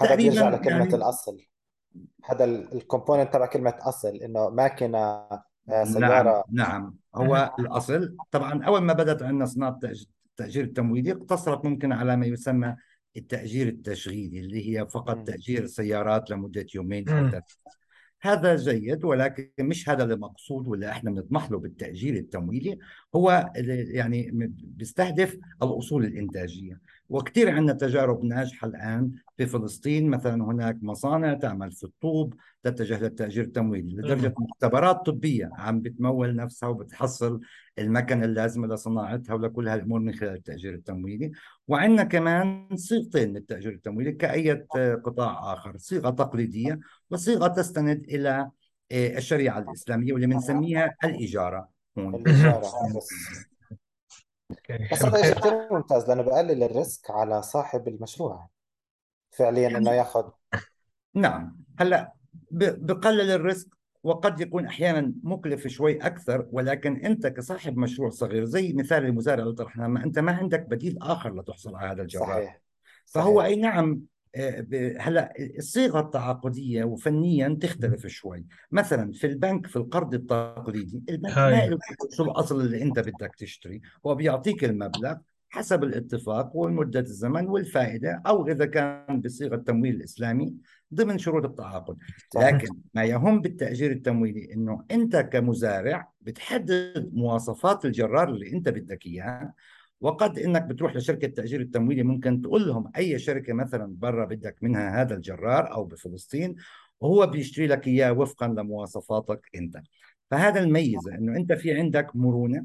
هذا 0.00 0.14
بيرجع 0.14 0.48
لكلمة 0.48 0.78
يعني... 0.78 0.94
الأصل. 0.94 1.46
هذا 2.24 2.44
الكومبوننت 2.44 3.34
تبع 3.34 3.46
كلمة 3.46 3.74
أصل 3.80 4.16
إنه 4.16 4.48
ماكينة 4.48 4.98
آه، 4.98 5.44
نعم، 5.68 5.84
سيارة. 5.84 6.44
نعم. 6.50 6.70
نعم 6.70 6.94
هو 7.14 7.54
الأصل. 7.58 8.16
طبعا 8.30 8.64
أول 8.64 8.80
ما 8.80 8.92
بدأت 8.92 9.22
عندنا 9.22 9.46
صناعة 9.46 9.78
التأجير 10.30 10.64
التمويلي 10.64 11.12
اقتصرت 11.12 11.64
ممكن 11.64 11.92
على 11.92 12.16
ما 12.16 12.26
يسمى 12.26 12.76
التأجير 13.16 13.68
التشغيلي 13.68 14.40
اللي 14.40 14.78
هي 14.78 14.86
فقط 14.86 15.26
تأجير 15.26 15.66
سيارات 15.66 16.30
لمدة 16.30 16.66
يومين 16.74 17.08
أو 17.08 17.30
ثلاثة 17.30 17.54
هذا 18.22 18.56
جيد 18.56 19.04
ولكن 19.04 19.50
مش 19.60 19.88
هذا 19.88 20.04
المقصود 20.04 20.68
واللي 20.68 20.90
إحنا 20.90 21.10
بنطمح 21.10 21.50
له 21.50 21.58
بالتأجير 21.58 22.14
التمويلي. 22.14 22.78
هو 23.14 23.50
يعني 23.94 24.30
بيستهدف 24.62 25.38
الأصول 25.62 26.04
الإنتاجية. 26.04 26.80
وكثير 27.10 27.50
عندنا 27.50 27.72
تجارب 27.72 28.24
ناجحة 28.24 28.66
الآن 28.68 29.10
في 29.36 29.46
فلسطين. 29.46 30.10
مثلا 30.10 30.44
هناك 30.44 30.78
مصانع 30.82 31.34
تعمل 31.34 31.72
في 31.72 31.84
الطوب 31.84 32.34
تتجه 32.62 33.00
للتأجير 33.00 33.44
التمويلي 33.44 33.96
لدرجة 33.96 34.34
مختبرات 34.38 35.06
طبية 35.06 35.50
عم 35.52 35.80
بتمول 35.80 36.36
نفسها 36.36 36.68
وبتحصل 36.68 37.40
المكن 37.78 38.24
اللازمة 38.24 38.66
لصناعتها 38.66 39.34
ولكل 39.34 39.68
هالأمور 39.68 40.00
من 40.00 40.14
خلال 40.14 40.34
التأجير 40.34 40.74
التمويلي. 40.74 41.30
وعندنا 41.68 42.04
كمان 42.04 42.68
صيغتين 42.76 43.32
للتأجير 43.32 43.72
التمويلي 43.72 44.12
كأي 44.12 44.52
قطاع 45.04 45.52
آخر 45.52 45.76
صيغة 45.78 46.10
تقليدية 46.10 46.80
وصيغة 47.10 47.48
تستند 47.48 48.04
إلى 48.08 48.50
آه، 48.92 49.18
الشريعة 49.18 49.58
الإسلامية 49.58 50.12
واللي 50.12 50.26
بنسميها 50.26 50.94
الإجارة. 51.04 51.68
هون. 51.98 52.24
الإجارة 54.50 54.88
بس 54.92 55.04
هذا 55.04 55.22
شيء 55.22 55.34
كثير 55.34 55.72
ممتاز 55.72 56.08
لأنه 56.08 56.22
بقلل 56.22 56.62
ال 56.62 56.72
risk 56.72 57.10
على 57.10 57.42
صاحب 57.42 57.88
المشروع 57.88 58.48
فعليا 59.30 59.68
إنه 59.68 59.90
يعني 59.90 59.96
ياخذ. 59.96 60.30
نعم 61.14 61.56
هلأ 61.80 62.12
بقلل 62.50 63.30
ال 63.30 63.38
risk 63.38 63.68
وقد 64.02 64.40
يكون 64.40 64.66
أحيانا 64.66 65.12
مكلف 65.22 65.66
شوي 65.66 65.96
أكثر 65.96 66.46
ولكن 66.52 66.96
أنت 66.96 67.26
كصاحب 67.26 67.76
مشروع 67.76 68.10
صغير 68.10 68.44
زي 68.44 68.72
مثال 68.72 69.04
المزارع 69.04 69.42
اللي 69.42 69.54
طرحناه 69.54 69.86
ما 69.86 70.04
أنت 70.04 70.18
ما 70.18 70.32
عندك 70.32 70.60
بديل 70.60 70.98
آخر 71.02 71.40
لتحصل 71.40 71.76
على 71.76 71.92
هذا 71.92 72.02
الجواب. 72.02 72.28
صحيح 72.28 72.60
فهو 73.06 73.42
أي 73.42 73.56
نعم 73.56 74.00
هلا 74.98 75.34
الصيغة 75.58 76.00
التعاقدية 76.00 76.84
وفنيا 76.84 77.58
تختلف 77.60 78.06
شوي. 78.06 78.46
مثلا 78.70 79.12
في 79.12 79.26
البنك 79.26 79.66
في 79.66 79.76
القرض 79.76 80.14
التقليدي 80.14 81.02
البنك 81.08 81.38
ما 81.38 81.66
له 81.66 81.78
شو 82.16 82.24
الأصل 82.24 82.60
اللي 82.60 82.82
أنت 82.82 82.98
بدك 82.98 83.34
تشتري؟ 83.38 83.80
هو 84.06 84.14
بيعطيك 84.14 84.64
المبلغ 84.64 85.14
حسب 85.48 85.84
الاتفاق 85.84 86.56
والمدة 86.56 87.00
الزمن 87.00 87.48
والفائدة 87.48 88.22
أو 88.26 88.48
إذا 88.48 88.66
كان 88.66 89.20
بصيغة 89.20 89.56
تمويل 89.56 89.94
الإسلامي 89.94 90.54
ضمن 90.94 91.18
شروط 91.18 91.44
التعاقد. 91.44 91.96
لكن 92.36 92.68
ما 92.94 93.04
يهم 93.04 93.40
بالتأجير 93.40 93.92
التمويلي 93.92 94.54
أنه 94.54 94.84
أنت 94.90 95.16
كمزارع 95.16 96.12
بتحدد 96.20 97.10
مواصفات 97.12 97.84
الجرار 97.84 98.28
اللي 98.28 98.52
أنت 98.52 98.68
بدك 98.68 99.06
إياه 99.06 99.52
وقد 100.00 100.38
إنك 100.38 100.62
بتروح 100.62 100.96
لشركة 100.96 101.28
تأجير 101.28 101.60
التمويلي 101.60 102.02
ممكن 102.02 102.42
تقول 102.42 102.68
لهم 102.68 102.92
أي 102.96 103.18
شركة 103.18 103.52
مثلا 103.52 103.94
برا 103.98 104.24
بدك 104.24 104.56
منها 104.62 105.02
هذا 105.02 105.14
الجرار 105.14 105.72
أو 105.72 105.84
بفلسطين 105.84 106.54
وهو 107.00 107.26
بيشتري 107.26 107.66
لك 107.66 107.86
إياه 107.86 108.12
وفقا 108.12 108.48
لمواصفاتك 108.48 109.48
أنت. 109.54 109.82
فهذا 110.30 110.60
الميزة 110.60 111.14
إنه 111.14 111.36
أنت 111.36 111.52
في 111.52 111.72
عندك 111.72 112.16
مرونة 112.16 112.64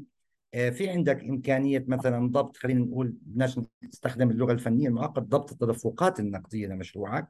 آه، 0.54 0.70
في 0.70 0.90
عندك 0.90 1.24
إمكانية 1.24 1.84
مثلا 1.88 2.30
ضبط 2.30 2.56
خلينا 2.56 2.80
نقول 2.80 3.14
بدناش 3.22 3.60
نستخدم 3.84 4.30
اللغة 4.30 4.52
الفنية 4.52 4.88
المعقد 4.88 5.28
ضبط 5.28 5.52
التدفقات 5.52 6.20
النقدية 6.20 6.66
لمشروعك. 6.66 7.28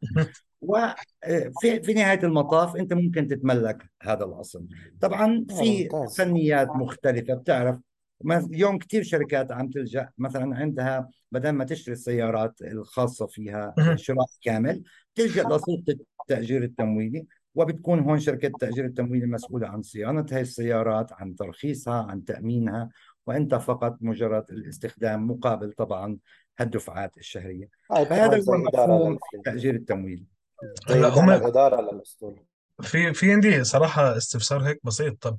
وفي 0.61 0.95
آه، 1.25 1.79
في 1.83 1.95
نهاية 1.95 2.21
المطاف 2.25 2.77
أنت 2.77 2.93
ممكن 2.93 3.29
تتملك 3.29 3.91
هذا 4.03 4.25
الأصل. 4.25 4.67
طبعا 5.01 5.47
في 5.49 5.89
فنيات 6.17 6.69
مختلفة 6.69 7.35
بتعرف 7.35 7.79
اليوم 8.25 8.79
كثير 8.79 9.03
شركات 9.03 9.53
عم 9.53 9.69
تلجأ. 9.69 10.09
مثلا 10.19 10.57
عندها 10.57 11.09
بدل 11.33 11.51
ما 11.51 11.65
تشتري 11.65 11.93
السيارات 11.93 12.63
الخاصة 12.63 13.27
فيها 13.27 13.75
شراء 13.97 14.27
كامل 14.43 14.83
تلجا 15.15 15.43
لسوق 15.43 15.85
التأجير 16.21 16.63
التمويلي 16.63 17.27
وبتكون 17.55 18.01
هون 18.01 18.21
شركة 18.21 18.47
التأجير 18.47 18.85
التمويلي 18.85 19.27
مسؤولة 19.27 19.69
عن 19.69 19.83
صيانة 19.83 20.27
هاي 20.33 20.41
السيارات 20.41 21.13
عن 21.13 21.35
ترخيصها 21.35 22.07
عن 22.11 22.25
تأمينها 22.25 22.89
وأنت 23.27 23.55
فقط 23.55 23.97
مجرد 24.01 24.45
الاستخدام 24.51 25.31
مقابل 25.31 25.73
طبعا 25.73 26.19
هالدفعات 26.59 27.19
الشهرية. 27.19 27.69
هذا 27.91 28.45
هو 28.49 28.57
مفهوم 28.57 29.19
التأجير 29.35 29.75
التمويلي. 29.75 30.27
هلا 30.89 31.09
هم 31.09 31.31
الاداره 31.31 31.81
للمسؤول 31.81 32.41
في 32.83 33.15
في 33.15 33.33
عندي 33.33 33.65
صراحة 33.65 34.17
استفسار 34.17 34.61
هيك 34.61 34.81
بسيط. 34.85 35.23
طب 35.23 35.39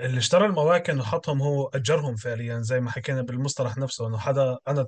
اللي 0.00 0.18
اشترى 0.18 0.46
المواكن 0.46 1.00
وحطهم 1.00 1.42
هو 1.42 1.68
أجرهم 1.68 2.16
فعليا 2.16 2.60
زي 2.60 2.80
ما 2.80 2.90
حكينا 2.90 3.22
بالمصطلح 3.22 3.76
نفسه 3.78 4.06
إنه 4.06 4.18
حدا 4.18 4.58
أنا 4.68 4.86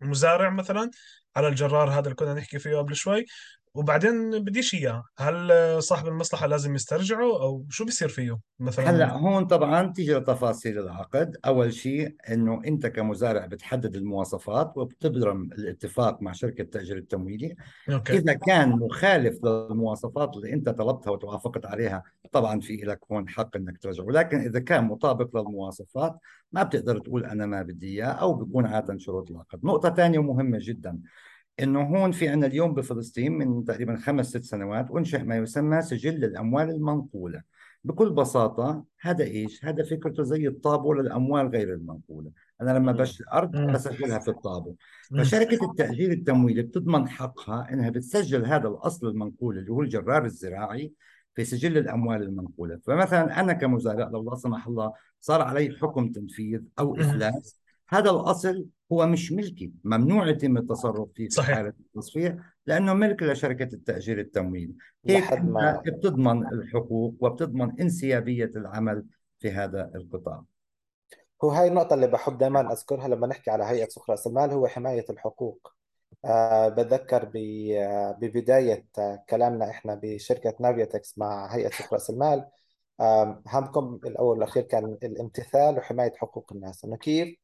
كمزارع 0.00 0.50
مثلا 0.50 0.90
على 1.36 1.48
الجرار 1.48 1.90
هذا 1.90 2.00
اللي 2.00 2.14
كنا 2.14 2.34
نحكي 2.34 2.58
فيه 2.58 2.76
قبل 2.76 2.96
شوي 2.96 3.26
وبعدين 3.74 4.44
بديش 4.44 4.74
إياه. 4.74 5.04
هل 5.18 5.52
صاحب 5.82 6.06
المصلحة 6.06 6.46
لازم 6.46 6.74
يسترجعه 6.74 7.42
أو 7.42 7.66
شو 7.68 7.84
بيصير 7.84 8.08
فيه؟ 8.08 8.38
مثلا 8.60 8.90
هلا 8.90 9.12
هون 9.12 9.44
طبعا 9.44 9.92
تيجي 9.92 10.14
لتفاصيل 10.14 10.78
العقد. 10.78 11.36
أول 11.46 11.72
شيء 11.72 12.14
إنه 12.30 12.62
أنت 12.66 12.86
كمزارع 12.86 13.46
بتحدد 13.46 13.96
المواصفات 13.96 14.72
وبتبرم 14.76 15.42
الاتفاق 15.42 16.22
مع 16.22 16.32
شركة 16.32 16.62
التاجير 16.62 16.96
التمويلي. 16.96 17.54
أوكي. 17.90 18.12
إذا 18.12 18.32
كان 18.32 18.68
مخالف 18.68 19.44
للمواصفات 19.44 20.36
اللي 20.36 20.52
أنت 20.52 20.68
طلبتها 20.68 21.10
وتوافقت 21.10 21.66
عليها 21.66 22.02
طبعا 22.32 22.60
في 22.60 22.76
لك 22.76 23.00
هون 23.12 23.28
حق 23.28 23.56
إنك 23.56 23.78
ترجعه. 23.78 24.04
ولكن 24.04 24.38
إذا 24.38 24.60
كان 24.60 24.84
مطابق 24.84 25.36
للمواصفات 25.36 26.18
ما 26.52 26.62
بتقدر 26.62 26.98
تقول 26.98 27.24
أنا 27.24 27.46
ما 27.46 27.62
بدي 27.62 27.86
إياه 27.86 28.06
أو 28.06 28.34
بيكون 28.34 28.66
عاده 28.66 28.98
شروط 28.98 29.30
العقد. 29.30 29.64
نقطة 29.64 29.94
ثانية 29.94 30.18
ومهمه 30.18 30.58
جدا. 30.60 30.98
إنه 31.62 31.82
هون 31.82 32.12
في 32.12 32.28
عندنا 32.28 32.46
اليوم 32.46 32.74
بفلسطين 32.74 33.32
من 33.32 33.64
تقريبا 33.64 33.96
خمس 33.96 34.28
ست 34.28 34.42
سنوات 34.42 34.90
أنشئ 34.90 35.22
ما 35.22 35.36
يسمى 35.36 35.82
سجل 35.82 36.24
الأموال 36.24 36.70
المنقولة. 36.70 37.42
بكل 37.84 38.10
بساطة 38.10 38.84
هذا 39.00 39.24
إيش؟ 39.24 39.64
هذا 39.64 39.84
فكرته 39.84 40.22
زي 40.22 40.48
الطابو 40.48 40.92
للأموال 40.92 41.48
غير 41.48 41.74
المنقولة، 41.74 42.30
أنا 42.60 42.70
لما 42.70 42.92
بشتري 42.92 43.26
أرض 43.32 43.56
بسجلها 43.56 44.18
في 44.18 44.28
الطابو، 44.28 44.76
فشركة 45.18 45.70
التأجير 45.70 46.12
التمويلي 46.12 46.62
بتضمن 46.62 47.08
حقها 47.08 47.72
إنها 47.72 47.90
بتسجل 47.90 48.46
هذا 48.46 48.68
الأصل 48.68 49.08
المنقول 49.08 49.58
اللي 49.58 49.72
هو 49.72 49.82
الجرار 49.82 50.24
الزراعي 50.24 50.92
في 51.34 51.44
سجل 51.44 51.78
الأموال 51.78 52.22
المنقولة، 52.22 52.78
فمثلا 52.86 53.40
أنا 53.40 53.52
كمزارع 53.52 54.08
لو 54.08 54.30
لا 54.30 54.34
سمح 54.36 54.66
الله 54.66 54.92
صار 55.20 55.42
علي 55.42 55.76
حكم 55.80 56.08
تنفيذ 56.08 56.60
أو 56.78 56.96
افلاس 56.96 57.60
هذا 57.88 58.10
الأصل 58.10 58.66
هو 58.92 59.06
مش 59.06 59.32
ملكي 59.32 59.72
ممنوع 59.84 60.28
يتم 60.28 60.56
التصرف 60.56 61.08
فيه 61.14 61.28
في 61.28 61.42
حالة 61.42 61.72
التصفية 61.80 62.38
لأنه 62.66 62.94
ملك 62.94 63.22
لشركة 63.22 63.74
التأجير 63.74 64.20
التمويلي 64.20 64.74
هيك 65.06 65.32
ما... 65.32 65.82
بتضمن 65.86 66.46
الحقوق 66.46 67.14
وبتضمن 67.20 67.80
انسيابية 67.80 68.50
العمل 68.56 69.06
في 69.38 69.50
هذا 69.50 69.90
القطاع؟ 69.94 70.44
هو 71.44 71.50
هاي 71.50 71.68
النقطة 71.68 71.94
اللي 71.94 72.06
بحب 72.06 72.38
دائما 72.38 72.72
أذكرها 72.72 73.08
لما 73.08 73.26
نحكي 73.26 73.50
على 73.50 73.64
هيئة 73.64 73.88
سوق 73.88 74.10
رأس 74.10 74.26
المال 74.26 74.50
هو 74.50 74.66
حماية 74.66 75.04
الحقوق. 75.10 75.72
أه 76.24 76.68
بتذكر 76.68 77.30
ببداية 78.20 78.86
كلامنا 79.28 79.70
إحنا 79.70 80.00
بشركة 80.02 80.54
نافياتكس 80.60 81.18
مع 81.18 81.54
هيئة 81.54 81.70
سوق 81.70 81.94
رأس 81.94 82.10
المال 82.10 82.46
همكم 83.46 84.00
الأول 84.06 84.38
والأخير 84.38 84.62
كان 84.62 84.98
الامتثال 85.02 85.78
وحماية 85.78 86.12
حقوق 86.16 86.52
الناس. 86.52 86.84
إنه 86.84 86.96
كيف 86.96 87.36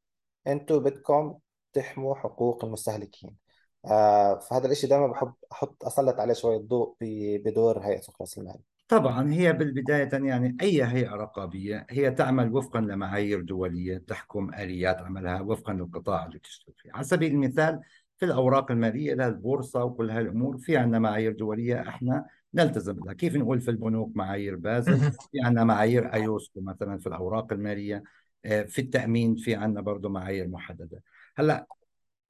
أنتوا 0.46 0.78
بدكم 0.78 1.38
تحموا 1.72 2.14
حقوق 2.14 2.64
المستهلكين. 2.64 3.36
آه 3.84 4.38
فهذا 4.38 4.66
الإشي 4.66 4.86
دائما 4.86 5.06
بحب 5.06 5.32
أحط 5.52 5.84
أسلط 5.84 6.20
عليه 6.20 6.34
شوية 6.34 6.58
ضوء 6.58 6.96
بدور 7.44 7.78
هيئة 7.78 8.00
سوق 8.00 8.16
راس 8.20 8.38
المال 8.38 8.58
طبعا 8.88 9.32
هي 9.32 9.52
بالبداية 9.52 10.08
يعني 10.12 10.56
أي 10.62 10.84
هيئة 10.84 11.10
رقابية 11.10 11.86
هي 11.90 12.10
تعمل 12.10 12.52
وفقا 12.56 12.80
لمعايير 12.80 13.40
دولية 13.40 13.98
تحكم 13.98 14.54
آليات 14.54 14.96
عملها 14.96 15.40
وفقا 15.40 15.72
للقطاع 15.72 16.26
اللي 16.26 16.38
تشتغل 16.38 16.74
فيه. 16.78 16.90
على 16.94 17.04
سبيل 17.04 17.32
المثال 17.32 17.80
في 18.18 18.24
الأوراق 18.24 18.70
المالية 18.70 19.14
لها 19.14 19.28
البورصة 19.28 19.84
وكل 19.84 20.10
هالأمور 20.10 20.58
في 20.58 20.76
عندنا 20.76 20.98
معايير 20.98 21.32
دولية 21.32 21.80
إحنا 21.88 22.26
نلتزم 22.54 22.92
بها. 22.92 23.12
كيف 23.12 23.36
نقول 23.36 23.60
في 23.60 23.70
البنوك 23.70 24.16
معايير 24.16 24.56
بازل؟ 24.56 24.98
في 25.32 25.40
عندنا 25.44 25.64
معايير 25.64 26.12
أيوسكو 26.12 26.60
مثلا 26.60 26.98
في 26.98 27.06
الأوراق 27.06 27.52
المالية. 27.52 28.02
في 28.44 28.78
التأمين 28.78 29.36
في 29.36 29.54
عندنا 29.54 29.80
برضه 29.80 30.08
معايير 30.08 30.48
محددة 30.48 31.02
هلا 31.36 31.66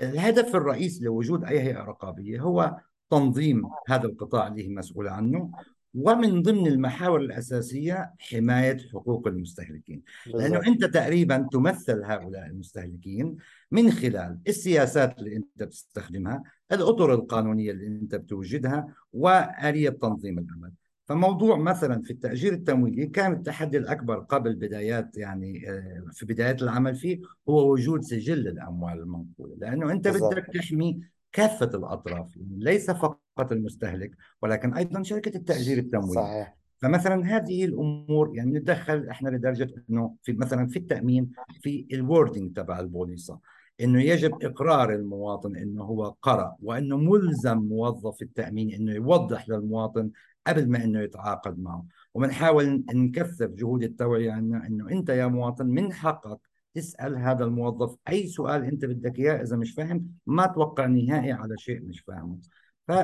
الهدف 0.00 0.56
الرئيسي 0.56 1.04
لوجود 1.04 1.44
أي 1.44 1.60
هيئة 1.60 1.82
رقابية 1.82 2.40
هو 2.40 2.76
تنظيم 3.10 3.62
هذا 3.88 4.06
القطاع 4.06 4.46
اللي 4.46 4.64
هي 4.64 4.68
مسؤولة 4.68 5.10
عنه 5.10 5.50
ومن 5.94 6.42
ضمن 6.42 6.66
المحاور 6.66 7.20
الأساسية 7.20 8.14
حماية 8.18 8.76
حقوق 8.92 9.26
المستهلكين. 9.28 10.02
لأنه 10.26 10.66
أنت 10.66 10.84
تقريبا 10.84 11.48
تمثل 11.52 12.04
هؤلاء 12.04 12.46
المستهلكين 12.46 13.36
من 13.70 13.90
خلال 13.90 14.38
السياسات 14.48 15.18
اللي 15.18 15.36
أنت 15.36 15.62
بتستخدمها 15.62 16.42
الأطر 16.72 17.14
القانونية 17.14 17.70
اللي 17.70 17.86
أنت 17.86 18.14
بتوجدها 18.14 18.94
وآلية 19.12 19.90
تنظيم 19.90 20.38
العمل. 20.38 20.72
فموضوع 21.06 21.56
مثلا 21.56 22.02
في 22.02 22.10
التأجير 22.10 22.52
التمويلي 22.52 23.06
كان 23.06 23.32
التحدي 23.32 23.78
الأكبر 23.78 24.18
قبل 24.18 24.54
بدايات 24.54 25.16
يعني 25.16 25.70
آه، 25.70 26.04
في 26.12 26.26
بدايات 26.26 26.62
العمل 26.62 26.94
فيه 26.94 27.20
هو 27.48 27.72
وجود 27.72 28.02
سجل 28.02 28.48
الأموال 28.48 28.98
المنقولة 28.98 29.56
لأنه 29.58 29.92
أنت 29.92 30.08
بالزبط. 30.08 30.32
بدك 30.32 30.46
تحمي 30.54 31.00
كافة 31.32 31.70
الأطراف 31.74 32.36
يعني 32.36 32.58
ليس 32.58 32.90
فقط 32.90 33.52
المستهلك 33.52 34.10
ولكن 34.42 34.74
أيضا 34.74 35.02
شركة 35.02 35.36
التأجير 35.36 35.78
التمويلي 35.78 36.14
صحيح. 36.14 36.56
فمثلا 36.78 37.36
هذه 37.36 37.64
الأمور 37.64 38.36
يعني 38.36 38.50
نتدخل 38.50 39.08
إحنا 39.08 39.28
لدرجة 39.28 39.74
إنه 39.90 40.14
في 40.22 40.32
مثلا 40.32 40.66
في 40.66 40.78
التأمين 40.78 41.30
في 41.60 41.86
الوردنج 41.92 42.56
تبع 42.56 42.80
البوليصة 42.80 43.38
إنه 43.80 44.02
يجب 44.02 44.42
إقرار 44.42 44.94
المواطن 44.94 45.56
إنه 45.56 45.82
هو 45.84 46.14
قرأ 46.22 46.56
وإنه 46.62 46.96
ملزم 46.96 47.58
موظف 47.58 48.22
التأمين 48.22 48.70
إنه 48.72 48.92
يوضح 48.92 49.48
للمواطن 49.48 50.10
قبل 50.46 50.70
ما 50.70 50.84
إنه 50.84 51.00
يتعاقد 51.00 51.58
معه. 51.58 51.86
وبنحاول 52.14 52.84
نكثف 52.94 53.50
جهود 53.50 53.82
التوعية 53.82 54.32
عنه 54.32 54.66
إنه 54.66 54.90
أنت 54.90 55.08
يا 55.08 55.26
مواطن 55.26 55.66
من 55.66 55.92
حقك 55.92 56.38
تسأل 56.74 57.16
هذا 57.16 57.44
الموظف 57.44 57.96
أي 58.08 58.26
سؤال 58.26 58.64
أنت 58.64 58.84
بدك 58.84 59.18
إياه 59.18 59.42
إذا 59.42 59.56
مش 59.56 59.72
فاهم 59.74 60.06
ما 60.26 60.46
توقع 60.46 60.86
نهائي 60.86 61.32
على 61.32 61.54
شيء 61.58 61.82
مش 61.82 62.00
فاهمه. 62.00 62.38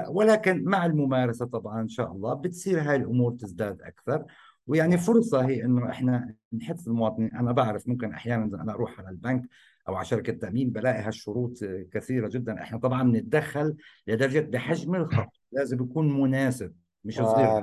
ولكن 0.09 0.65
مع 0.65 0.87
الممارسة 0.87 1.47
طبعا 1.47 1.81
إن 1.81 1.89
شاء 1.89 2.13
الله 2.13 2.35
بتصير 2.35 2.81
هاي 2.81 2.97
الأمور 2.97 3.33
تزداد 3.33 3.83
أكثر. 3.83 4.25
ويعني 4.67 4.99
فرصة 4.99 5.41
هي 5.47 5.65
إنه 5.65 5.91
إحنا 5.91 6.35
نحث 6.53 6.89
المواطنين. 6.89 7.35
أنا 7.35 7.53
بعرف 7.53 7.89
ممكن 7.89 8.13
أحيانا 8.13 8.63
أنا 8.63 8.73
أروح 8.73 9.01
على 9.01 9.09
البنك 9.09 9.49
أو 9.89 9.95
على 9.95 10.05
شركة 10.05 10.33
تأمين 10.33 10.71
بلاقي 10.71 11.03
هالشروط 11.03 11.65
كثيرة 11.93 12.29
جدا. 12.29 12.63
إحنا 12.63 12.79
طبعا 12.79 13.03
بنتدخل 13.03 13.77
لدرجة 14.07 14.41
بحجم 14.41 14.95
الخط. 14.95 15.33
لازم 15.53 15.83
يكون 15.83 16.21
مناسب. 16.21 16.75
مش 17.05 17.23
صغير 17.23 17.55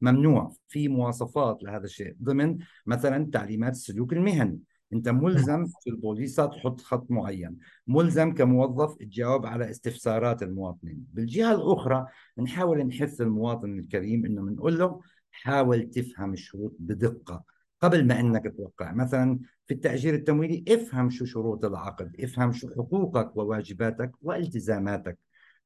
ممنوع 0.00 0.52
في 0.68 0.88
مواصفات 0.88 1.62
لهذا 1.62 1.84
الشيء 1.84 2.16
ضمن 2.22 2.58
مثلا 2.86 3.30
تعليمات 3.32 3.72
السلوك 3.72 4.12
المهني. 4.12 4.60
أنت 4.92 5.08
ملزم 5.08 5.66
في 5.80 5.90
البوليصه 5.90 6.46
تحط 6.46 6.80
خط 6.80 7.10
معين 7.10 7.58
ملزم 7.86 8.34
كموظف 8.34 8.96
تجاوب 8.96 9.46
على 9.46 9.70
استفسارات 9.70 10.42
المواطنين. 10.42 11.06
بالجهة 11.12 11.54
الأخرى 11.54 12.06
نحاول 12.38 12.78
نحث 12.86 13.20
المواطن 13.20 13.78
الكريم 13.78 14.24
إنه 14.26 14.42
بنقول 14.42 14.78
له 14.78 15.00
حاول 15.30 15.90
تفهم 15.90 16.32
الشروط 16.32 16.76
بدقة 16.78 17.44
قبل 17.80 18.06
ما 18.06 18.20
إنك 18.20 18.54
توقع. 18.56 18.92
مثلا 18.92 19.38
في 19.66 19.74
التأجير 19.74 20.14
التمويلي 20.14 20.64
افهم 20.68 21.10
شو 21.10 21.24
شروط 21.24 21.64
العقد 21.64 22.16
افهم 22.20 22.52
شو 22.52 22.68
حقوقك 22.70 23.36
وواجباتك 23.36 24.12
والتزاماتك. 24.22 25.18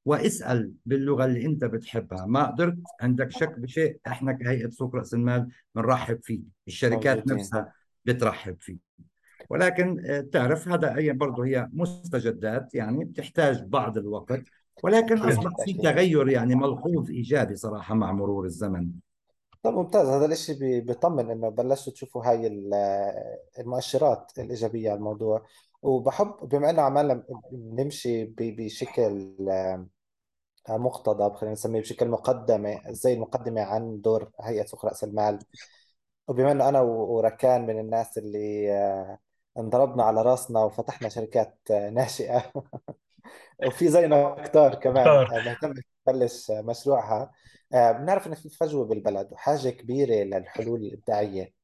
واسأل 0.04 0.72
باللغة 0.86 1.24
اللي 1.24 1.46
انت 1.46 1.64
بتحبها. 1.64 2.26
ما 2.26 2.46
قدرت 2.46 2.78
عندك 3.00 3.30
شك 3.30 3.58
بشيء 3.58 3.98
إحنا 4.06 4.32
كهيئة 4.32 4.70
سوق 4.70 4.96
رأس 4.96 5.14
المال 5.14 5.48
بنرحب 5.74 6.18
فيه 6.22 6.40
الشركات 6.68 7.16
موجودين. 7.16 7.36
نفسها 7.36 7.72
بترحب 8.04 8.56
فيه 8.60 8.76
ولكن 9.50 10.06
آه، 10.06 10.20
تعرف 10.20 10.68
هذا 10.68 10.96
هي 10.98 11.12
برضه 11.12 11.44
هي 11.44 11.68
مستجدات 11.72 12.74
يعني 12.74 13.04
بتحتاج 13.04 13.62
بعض 13.62 13.98
الوقت. 13.98 14.42
ولكن 14.82 15.18
أصبح 15.18 15.64
في 15.64 15.72
تغير 15.72 16.28
يعني 16.28 16.54
ملحوظ 16.54 17.10
إيجابي 17.10 17.56
صراحة 17.56 17.94
مع 17.94 18.12
مرور 18.12 18.44
الزمن. 18.44 18.90
طب 19.62 19.72
ممتاز. 19.72 20.08
هذا 20.08 20.24
الإشي 20.24 20.80
بيطمن 20.80 21.30
إنه 21.30 21.48
بلشتوا 21.48 21.92
تشوفوا 21.92 22.24
هاي 22.24 22.46
المؤشرات 23.58 24.32
الإيجابية 24.38 24.90
على 24.90 24.98
الموضوع. 24.98 25.46
وبحب 25.82 26.34
بما 26.48 26.70
انه 26.70 26.82
عمالنا 26.82 27.24
نمشي 27.52 28.24
بشكل 28.38 29.36
آه، 30.68 30.76
مقتضب 30.76 31.34
خلينا 31.34 31.52
نسميه 31.52 31.80
بشكل 31.80 32.08
مقدمه 32.08 32.82
زي 32.92 33.12
المقدمة 33.14 33.60
عن 33.62 34.00
دور 34.00 34.30
هيئة 34.40 34.66
سوق 34.66 34.86
رأس 34.86 35.04
المال. 35.04 35.38
وبما 36.28 36.52
إنه 36.52 36.68
أنا 36.68 36.80
وركان 36.80 37.66
من 37.66 37.80
الناس 37.80 38.18
اللي 38.18 38.72
آه، 38.72 39.18
انضربنا 39.58 40.04
على 40.04 40.22
رأسنا 40.22 40.60
وفتحنا 40.64 41.08
شركات 41.08 41.58
آه، 41.70 41.90
ناشئة. 41.90 42.52
وفي 43.66 43.88
زينا 43.88 44.42
كتار 44.44 44.74
كمان 44.74 45.06
مهتم 45.46 45.74
تبلش 46.06 46.50
مشروعها. 46.50 47.32
بنعرف 47.72 48.26
انه 48.26 48.34
في 48.34 48.48
فجوه 48.48 48.84
بالبلد 48.86 49.32
وحاجة 49.32 49.70
كبيرة 49.70 50.14
للحلول 50.24 50.80
الإبداعية. 50.80 51.59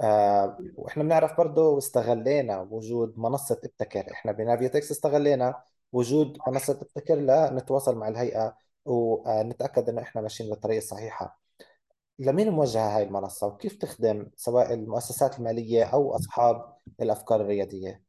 آه 0.00 0.58
وإحنا 0.76 1.02
بنعرف 1.02 1.36
برضه 1.38 1.78
استغلينا 1.78 2.60
وجود 2.70 3.18
منصة 3.18 3.60
ابتكر 3.64 4.12
إحنا 4.12 4.32
بنافيوتكس 4.32 4.90
استغلينا 4.90 5.62
وجود 5.92 6.38
منصة 6.48 6.72
ابتكر 6.82 7.14
لنتواصل 7.16 7.96
مع 7.96 8.08
الهيئة 8.08 8.56
ونتأكد 8.84 9.88
إنه 9.88 10.02
إحنا 10.02 10.20
ماشيين 10.22 10.50
بالطريقة 10.50 10.78
الصحيحة 10.78 11.40
لمين 12.18 12.50
موجهة 12.50 12.96
هاي 12.96 13.02
المنصة؟ 13.02 13.46
وكيف 13.46 13.76
تخدم 13.76 14.30
سواء 14.36 14.74
المؤسسات 14.74 15.38
المالية 15.38 15.84
أو 15.84 16.16
أصحاب 16.16 16.76
الأفكار 17.00 17.40
الريادية؟ 17.40 18.07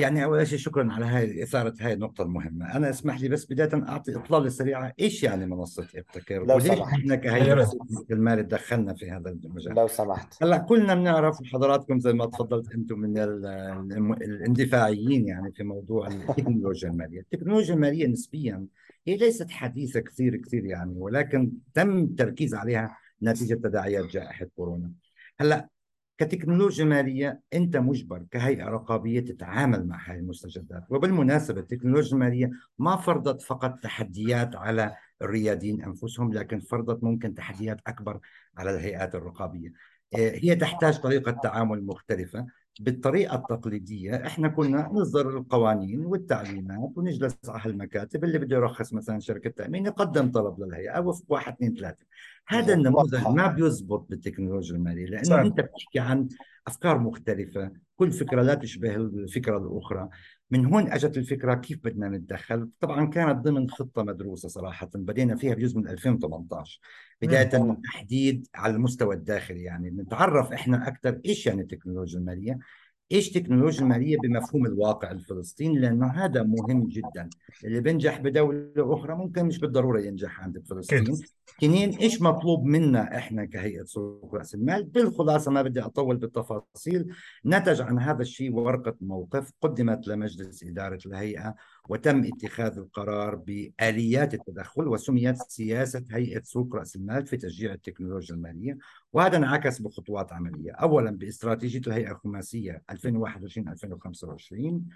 يعني 0.00 0.24
اول 0.24 0.46
شيء 0.46 0.58
شكرا 0.58 0.92
على 0.92 1.04
هاي 1.04 1.42
إثارة 1.42 1.74
هاي 1.80 1.92
النقطة 1.92 2.22
المهمة. 2.22 2.76
أنا 2.76 2.90
اسمح 2.90 3.20
لي 3.20 3.28
بس 3.28 3.52
بداية 3.52 3.88
أعطي 3.88 4.16
إطلالة 4.16 4.48
سريعة. 4.48 4.92
إيش 5.00 5.22
يعني 5.22 5.46
منصة 5.46 5.86
ابتكر 5.94 6.46
لو 6.46 6.54
وليش 6.54 6.66
سمحت. 6.66 6.80
إحنا 6.80 7.16
كهيئة 7.16 7.70
المال 8.10 8.48
تدخلنا 8.48 8.94
في 8.94 9.10
هذا 9.10 9.30
المجال؟ 9.30 9.74
لو 9.74 9.88
سمحت. 9.88 10.42
هلأ 10.42 10.58
كلنا 10.58 10.94
بنعرف 10.94 11.40
وحضراتكم 11.40 12.00
زي 12.00 12.12
ما 12.12 12.26
تفضلت 12.26 12.74
أنتم 12.74 12.98
من 12.98 13.18
الاندفاعيين 14.22 15.28
يعني 15.28 15.52
في 15.52 15.64
موضوع 15.64 16.08
التكنولوجيا 16.08 16.88
المالية. 16.88 17.20
التكنولوجيا 17.20 17.74
المالية 17.74 18.06
نسبيا 18.06 18.66
هي 19.06 19.16
ليست 19.16 19.50
حديثة 19.50 20.00
كثير 20.00 20.36
كثير 20.36 20.64
يعني 20.64 20.94
ولكن 20.96 21.52
تم 21.74 21.98
التركيز 21.98 22.54
عليها 22.54 22.96
نتيجة 23.22 23.54
تداعيات 23.54 24.04
جائحة 24.04 24.46
كورونا. 24.56 24.90
هلأ 25.40 25.68
كتكنولوجيا 26.20 26.84
مالية 26.84 27.40
أنت 27.54 27.76
مجبر 27.76 28.26
كهيئة 28.30 28.64
رقابية 28.64 29.20
تتعامل 29.20 29.86
مع 29.86 30.10
هذه 30.10 30.16
المستجدات. 30.18 30.84
وبالمناسبة 30.90 31.60
التكنولوجيا 31.60 32.12
المالية 32.12 32.50
ما 32.78 32.96
فرضت 32.96 33.42
فقط 33.42 33.78
تحديات 33.82 34.56
على 34.56 34.96
الرياديين 35.22 35.84
أنفسهم 35.84 36.32
لكن 36.32 36.60
فرضت 36.60 37.04
ممكن 37.04 37.34
تحديات 37.34 37.80
أكبر 37.86 38.20
على 38.56 38.70
الهيئات 38.70 39.14
الرقابية. 39.14 39.72
آه، 40.14 40.32
هي 40.34 40.56
تحتاج 40.56 40.98
طريقة 41.00 41.32
تعامل 41.32 41.86
مختلفة. 41.86 42.46
بالطريقة 42.80 43.36
التقليدية 43.36 44.26
إحنا 44.26 44.48
كنا 44.48 44.88
نصدر 44.92 45.28
القوانين 45.38 46.06
والتعليمات 46.06 46.92
ونجلس 46.96 47.36
على 47.48 47.72
المكاتب 47.72 48.24
اللي 48.24 48.38
بده 48.38 48.56
يرخص 48.56 48.92
مثلا 48.92 49.20
شركة 49.20 49.50
تأمين 49.50 49.86
يقدم 49.86 50.30
طلب 50.30 50.60
للهيئة 50.60 51.00
وفق 51.00 51.24
واحد 51.28 51.52
اثنين 51.52 51.74
ثلاثة. 51.74 52.04
هذا 52.50 52.74
النموذج 52.74 53.28
ما 53.28 53.46
بيزبط 53.46 54.06
بالتكنولوجيا 54.10 54.76
المالية 54.76 55.06
لأنه 55.06 55.22
صح. 55.22 55.38
أنت 55.38 55.60
بتحكي 55.60 55.98
عن 55.98 56.28
أفكار 56.66 56.98
مختلفة 56.98 57.72
كل 57.96 58.12
فكرة 58.12 58.42
لا 58.42 58.54
تشبه 58.54 58.96
الفكرة 58.96 59.58
الأخرى. 59.58 60.08
من 60.50 60.66
هون 60.66 60.92
أجت 60.92 61.16
الفكرة 61.16 61.54
كيف 61.54 61.78
بدنا 61.84 62.08
نتدخل؟ 62.08 62.68
طبعا 62.80 63.06
كانت 63.06 63.44
ضمن 63.44 63.70
خطة 63.70 64.02
مدروسة 64.02 64.48
صراحة 64.48 64.90
بدينا 64.94 65.36
فيها 65.36 65.54
بجزء 65.54 65.78
من 65.78 65.88
2018 65.88 66.80
بداية 67.22 67.62
من 67.62 67.82
تحديد 67.82 68.46
على 68.54 68.74
المستوى 68.74 69.14
الداخلي 69.14 69.62
يعني 69.62 69.90
نتعرف 69.90 70.52
إحنا 70.52 70.88
أكثر 70.88 71.20
إيش 71.26 71.46
يعني 71.46 71.62
التكنولوجيا 71.62 72.18
المالية؟ 72.18 72.58
إيش 73.12 73.30
تكنولوجيا 73.30 73.82
المالية 73.82 74.16
بمفهوم 74.18 74.66
الواقع 74.66 75.10
الفلسطيني؟ 75.10 75.78
لأنه 75.78 76.06
هذا 76.06 76.42
مهم 76.42 76.88
جدا. 76.88 77.30
اللي 77.64 77.80
بينجح 77.80 78.20
بدولة 78.20 78.70
أخرى 78.78 79.14
ممكن 79.14 79.44
مش 79.44 79.58
بالضرورة 79.58 80.00
ينجح 80.00 80.40
عند 80.40 80.62
فلسطين 80.66 81.04
اثنين 81.58 81.90
إيش 81.90 82.22
مطلوب 82.22 82.64
منا 82.64 83.16
إحنا 83.16 83.44
كهيئة 83.44 83.84
سوق 83.84 84.34
رأس 84.34 84.54
المال؟ 84.54 84.84
بالخلاصة 84.84 85.50
ما 85.50 85.62
بدي 85.62 85.80
أطول 85.80 86.16
بالتفاصيل. 86.16 87.14
نتج 87.46 87.80
عن 87.80 87.98
هذا 87.98 88.22
الشيء 88.22 88.54
ورقة 88.54 88.96
موقف 89.00 89.52
قدمت 89.60 90.08
لمجلس 90.08 90.64
إدارة 90.64 90.98
الهيئة 91.06 91.54
وتم 91.88 92.24
اتخاذ 92.24 92.78
القرار 92.78 93.34
بآليات 93.34 94.34
التدخل 94.34 94.88
وسميت 94.88 95.36
سياسة 95.36 96.04
هيئة 96.10 96.42
سوق 96.42 96.76
رأس 96.76 96.96
المال 96.96 97.26
في 97.26 97.36
تشجيع 97.36 97.72
التكنولوجيا 97.72 98.34
المالية. 98.34 98.78
وهذا 99.12 99.36
انعكس 99.36 99.78
بخطوات 99.78 100.32
عملية. 100.32 100.72
اولا 100.72 101.10
باستراتيجية 101.10 101.80
الهيئة 101.86 102.10
الخماسية 102.10 102.82
2021 102.90 103.68
2025 103.68 104.88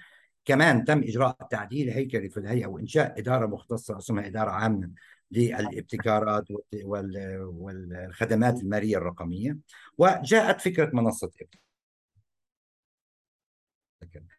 كمان 0.45 0.85
تم 0.85 0.99
إجراء 0.99 1.37
تعديل 1.51 1.91
هيكلي 1.91 2.29
في 2.29 2.37
الهيئة 2.41 2.67
وإنشاء 2.67 3.19
إدارة 3.19 3.47
مختصة 3.47 3.99
اسمها 3.99 4.27
إدارة 4.27 4.51
عامة. 4.51 4.91
للابتكارات 5.35 6.45
والخدمات 6.85 8.61
المالية 8.63 8.97
الرقمية. 8.97 9.59
وجاءت 9.99 10.61
فكرة 10.61 10.91
منصة 10.93 11.31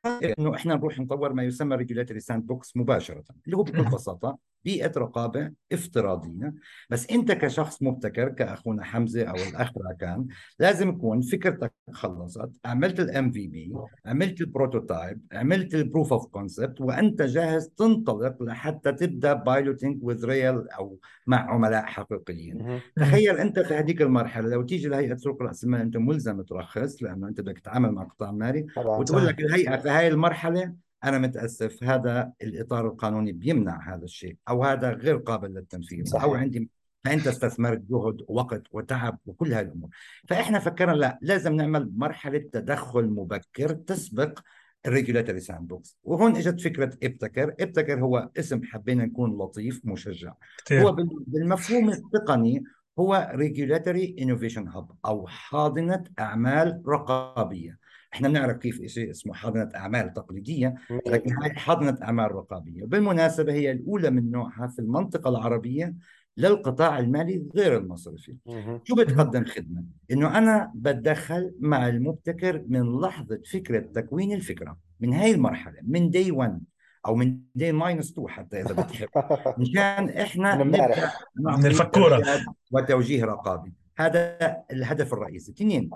إنه 0.05 0.55
إحنا 0.55 0.75
نروح 0.75 0.99
نطور 0.99 1.33
ما 1.33 1.43
يسمى 1.43 1.75
regulatory 1.75 2.19
sandbox 2.19 2.77
مباشرة 2.77 3.23
اللي 3.45 3.57
هو 3.57 3.63
بكل 3.63 3.83
بساطة 3.83 4.37
بيئة 4.65 4.91
رقابة 4.97 5.51
افتراضية. 5.71 6.53
بس 6.89 7.09
أنت 7.09 7.31
كشخص 7.31 7.83
مبتكر 7.83 8.29
كأخونا 8.29 8.83
حمزة 8.83 9.23
أو 9.23 9.35
الأخ 9.35 9.71
راكان 9.77 10.27
لازم 10.59 10.89
يكون 10.89 11.21
فكرتك 11.21 11.73
خلصت 11.91 12.49
عملت 12.65 12.99
ال 12.99 13.31
MVP 13.31 13.73
عملت 14.05 14.41
ال 14.41 14.49
prototype 14.49 15.21
عملت 15.31 15.75
ال 15.75 15.82
proof 15.82 16.13
of 16.13 16.25
concept 16.25 16.81
وأنت 16.81 17.21
جاهز 17.21 17.67
تنطلق 17.67 18.43
لحتى 18.43 18.91
تبدأ 18.91 19.33
piloting 19.33 20.03
with 20.03 20.25
real 20.25 20.69
أو 20.69 20.99
مع 21.27 21.37
عملاء 21.51 21.85
حقيقيين. 21.85 22.81
تخيل 22.95 23.37
أنت 23.37 23.59
في 23.59 23.73
هذيك 23.73 24.01
المرحلة 24.01 24.49
لو 24.49 24.61
تيجي 24.61 24.87
لهيئة 24.87 25.15
سوق 25.15 25.41
رأس 25.41 25.63
المال 25.63 25.81
أنت 25.81 25.97
ملزم 25.97 26.41
ترخص 26.41 27.03
لأنه 27.03 27.27
أنت 27.27 27.41
بدك 27.41 27.59
تتعامل 27.59 27.91
مع 27.91 28.03
قطاع 28.03 28.31
مالي 28.31 28.65
وتقول 28.77 29.25
لك 29.27 29.41
الهيئه 29.55 29.81
في 29.81 29.89
هاي 29.89 30.07
المرحلة 30.07 30.73
أنا 31.03 31.17
متأسف. 31.17 31.83
هذا 31.83 32.31
الإطار 32.41 32.87
القانوني 32.87 33.31
بيمنع 33.31 33.95
هذا 33.95 34.03
الشيء 34.03 34.37
أو 34.49 34.63
هذا 34.63 34.91
غير 34.91 35.17
قابل 35.17 35.53
للتنفيذ 35.53 36.05
صحيح. 36.05 36.23
أو 36.23 36.35
عندي 36.35 36.69
فانت 37.03 37.27
استثمرت 37.27 37.79
جهد 37.79 38.21
ووقت 38.27 38.63
وتعب 38.71 39.19
وكل 39.25 39.53
هذه 39.53 39.65
الأمور. 39.65 39.89
فإحنا 40.27 40.59
فكرنا 40.59 40.91
لا 40.91 41.19
لازم 41.21 41.55
نعمل 41.55 41.91
مرحلة 41.95 42.39
تدخل 42.39 43.09
مبكر 43.09 43.73
تسبق 43.73 44.39
ال 44.85 45.39
regulatory 45.39 45.67
sandbox 45.67 45.97
وهون 46.03 46.35
إجت 46.35 46.61
فكرة 46.61 46.97
ابتكر 47.03 47.55
ابتكر 47.59 47.99
هو 47.99 48.29
اسم 48.39 48.63
حبينا 48.63 49.05
نكون 49.05 49.37
لطيف 49.37 49.81
مشجع. 49.83 50.33
كتير. 50.57 50.81
هو 50.81 50.91
بالمفهوم 51.27 51.89
التقني 51.89 52.63
هو 52.99 53.31
regulatory 53.35 54.15
innovation 54.21 54.67
hub 54.67 54.91
أو 55.05 55.27
حاضنة 55.27 56.03
أعمال 56.19 56.81
رقابية. 56.87 57.77
إحنا 58.15 58.27
بنعرف 58.27 58.57
كيف 58.57 58.85
شيء 58.85 59.09
اسمه 59.11 59.33
حاضنه 59.33 59.69
أعمال 59.75 60.13
تقليدية 60.13 60.75
لكن 61.07 61.33
هاي 61.43 61.49
حاضنه 61.49 61.97
أعمال 62.03 62.35
رقابية. 62.35 62.83
وبالمناسبه 62.83 63.53
هي 63.53 63.71
الأولى 63.71 64.09
من 64.09 64.31
نوعها 64.31 64.67
في 64.67 64.79
المنطقة 64.79 65.29
العربية 65.29 65.95
للقطاع 66.37 66.99
المالي 66.99 67.47
غير 67.55 67.77
المصرفي. 67.77 68.35
شو 68.83 68.95
بتقدم 68.95 69.45
خدمة؟ 69.45 69.83
إنه 70.11 70.37
أنا 70.37 70.71
بتدخل 70.75 71.55
مع 71.59 71.87
المبتكر 71.87 72.63
من 72.67 72.99
لحظة 73.01 73.41
فكرة 73.51 73.79
تكوين 73.79 74.33
الفكرة 74.33 74.77
من 74.99 75.13
هاي 75.13 75.31
المرحلة 75.31 75.77
من 75.83 76.09
day 76.09 76.31
1 76.31 76.61
أو 77.05 77.15
من 77.15 77.39
day 77.55 77.71
minus 77.71 78.11
2 78.11 78.29
حتى 78.29 78.61
إذا 78.61 78.83
بتحب. 78.83 79.07
مشان 79.59 80.09
إحنا 80.09 80.63
من 80.63 81.65
الفكرة. 81.65 82.23
وتوجيه 82.71 83.25
رقابي. 83.25 83.73
هذا 83.97 84.37
الهدف 84.71 85.13
الرئيسي. 85.13 85.51
اثنين 85.51 85.89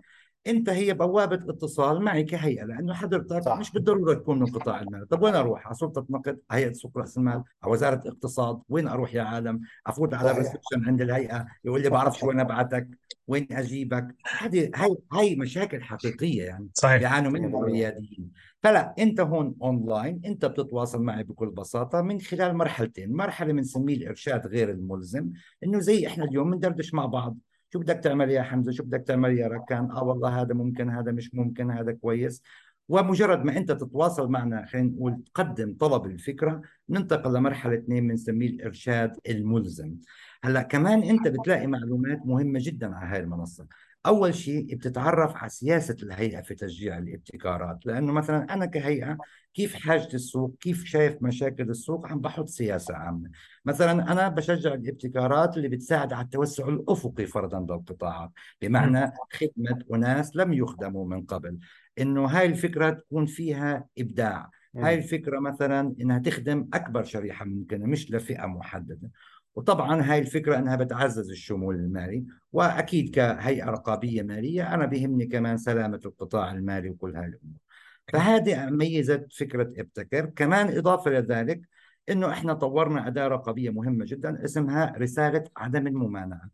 أنت 0.47 0.69
هي 0.69 0.93
بوابة 0.93 1.35
اتصال 1.35 2.01
معي 2.01 2.23
كهيئة 2.23 2.63
لأنه 2.63 2.93
حضرتك 2.93 3.43
صح. 3.43 3.59
مش 3.59 3.71
بالضرورة 3.71 4.13
تكون 4.13 4.39
من 4.39 4.45
قطاع 4.45 4.81
المال. 4.81 5.07
طب 5.07 5.21
وين 5.21 5.35
أروح؟ 5.35 5.65
على 5.65 5.75
سلطة 5.75 6.05
نقد 6.09 6.39
هيئة 6.51 6.73
سوق 6.73 6.97
رأس 6.97 7.17
المال 7.17 7.43
على 7.63 7.73
وزارة 7.73 8.01
اقتصاد 8.07 8.61
وين 8.69 8.87
أروح 8.87 9.15
يا 9.15 9.21
عالم؟ 9.21 9.61
أفوت 9.87 10.13
على 10.13 10.31
ال 10.31 10.37
reception 10.37 10.85
عند 10.87 11.01
الهيئة 11.01 11.47
يقول 11.65 11.81
لي 11.81 11.89
بعرف 11.89 12.17
شو 12.17 12.31
أنا 12.31 12.41
ابعتك 12.41 12.87
وين 13.27 13.47
أجيبك؟ 13.51 14.15
هذه 14.39 14.71
هاي 14.75 14.95
هاي 15.13 15.35
مشاكل 15.35 15.83
حقيقية 15.83 16.43
يعني 16.43 16.69
صحيح. 16.73 16.97
بيعانوا 16.97 17.31
منها 17.31 17.59
الرياديين. 17.59 18.31
فلا 18.63 18.95
أنت 18.99 19.19
هون 19.19 19.55
اونلاين 19.61 20.21
أنت 20.25 20.45
بتتواصل 20.45 21.01
معي 21.01 21.23
بكل 21.23 21.49
بساطة 21.49 22.01
من 22.01 22.21
خلال 22.21 22.55
مرحلتين. 22.55 23.13
مرحلة 23.13 23.53
بنسميه 23.53 23.95
الإرشاد 23.95 24.47
غير 24.47 24.69
الملزم 24.71 25.31
إنه 25.63 25.79
زي 25.79 26.07
إحنا 26.07 26.23
اليوم 26.23 26.51
بندردش 26.51 26.93
مع 26.93 27.05
بعض. 27.05 27.37
شو 27.73 27.79
بدك 27.79 27.95
تعمل 27.95 28.31
يا 28.31 28.41
حمزة؟ 28.41 28.71
شو 28.71 28.83
بدك 28.83 29.03
تعمل 29.07 29.37
يا 29.37 29.47
راكان؟ 29.47 29.91
آه 29.91 30.03
والله 30.03 30.41
هذا 30.41 30.53
ممكن 30.53 30.89
هذا 30.89 31.11
مش 31.11 31.35
ممكن 31.35 31.71
هذا 31.71 31.91
كويس. 31.91 32.43
ومجرد 32.89 33.43
ما 33.43 33.57
أنت 33.57 33.71
تتواصل 33.71 34.29
معنا 34.31 34.65
خلينا 34.65 34.89
نقول 34.89 35.23
تقدم 35.33 35.75
طلب 35.79 36.05
الفكرة 36.05 36.61
ننتقل 36.89 37.33
لمرحلة 37.33 37.75
اثنين 37.75 38.07
بنسميه 38.07 38.49
الإرشاد 38.49 39.17
الملزم. 39.29 39.95
هلأ 40.43 40.61
كمان 40.61 41.03
أنت 41.03 41.27
بتلاقي 41.27 41.67
معلومات 41.67 42.19
مهمة 42.25 42.59
جدا 42.63 42.95
على 42.95 43.15
هاي 43.15 43.19
المنصة. 43.19 43.67
أول 44.05 44.35
شيء 44.35 44.75
بتتعرف 44.75 45.35
على 45.35 45.49
سياسة 45.49 45.95
الهيئة 46.03 46.41
في 46.41 46.55
تشجيع 46.55 46.97
الابتكارات. 46.97 47.85
لأنه 47.85 48.13
مثلا 48.13 48.53
أنا 48.53 48.65
كهيئة 48.65 49.17
كيف 49.53 49.75
حاجة 49.75 50.09
السوق؟ 50.13 50.55
كيف 50.61 50.85
شايف 50.85 51.17
مشاكل 51.21 51.69
السوق؟ 51.69 52.07
عم 52.07 52.19
بحط 52.19 52.47
سياسة 52.47 52.95
عامة. 52.95 53.29
مثلا 53.65 54.11
أنا 54.11 54.27
بشجع 54.27 54.73
الابتكارات 54.73 55.57
اللي 55.57 55.67
بتساعد 55.67 56.13
على 56.13 56.25
التوسع 56.25 56.67
الأفقي 56.67 57.25
فرضا 57.25 57.59
للقطاعات 57.59 58.31
بمعنى 58.61 59.11
خدمة 59.31 59.83
أناس 59.93 60.35
لم 60.35 60.53
يخدموا 60.53 61.05
من 61.05 61.25
قبل. 61.25 61.57
إنه 61.99 62.25
هاي 62.25 62.45
الفكرة 62.45 62.89
تكون 62.89 63.25
فيها 63.25 63.85
إبداع. 63.99 64.49
هاي 64.75 64.95
الفكرة 64.95 65.39
مثلا 65.39 65.95
إنها 66.01 66.19
تخدم 66.19 66.69
أكبر 66.73 67.03
شريحة 67.03 67.45
ممكنة 67.45 67.85
مش 67.85 68.11
لفئة 68.11 68.45
محددة. 68.45 69.09
وطبعا 69.55 70.01
هاي 70.01 70.19
الفكرة 70.19 70.57
أنها 70.57 70.75
بتعزز 70.75 71.29
الشمول 71.29 71.75
المالي 71.75 72.25
وأكيد 72.51 73.15
كهيئة 73.15 73.65
رقابية 73.65 74.23
مالية 74.23 74.73
أنا 74.73 74.85
بهمني 74.85 75.25
كمان 75.25 75.57
سلامة 75.57 75.99
القطاع 76.05 76.51
المالي 76.51 76.89
وكل 76.89 77.15
هاي 77.15 77.25
الأمور. 77.25 77.68
فهذه 78.13 78.69
ميزت 78.69 79.33
فكرة 79.33 79.73
ابتكر 79.77 80.25
كمان 80.25 80.77
إضافة 80.77 81.11
لذلك 81.11 81.61
أنه 82.09 82.31
إحنا 82.31 82.53
طورنا 82.53 83.07
أداة 83.07 83.27
رقابية 83.27 83.69
مهمة 83.69 84.05
جدا 84.05 84.45
اسمها 84.45 84.93
رسالة 84.97 85.43
عدم 85.57 85.87
الممانعة. 85.87 86.49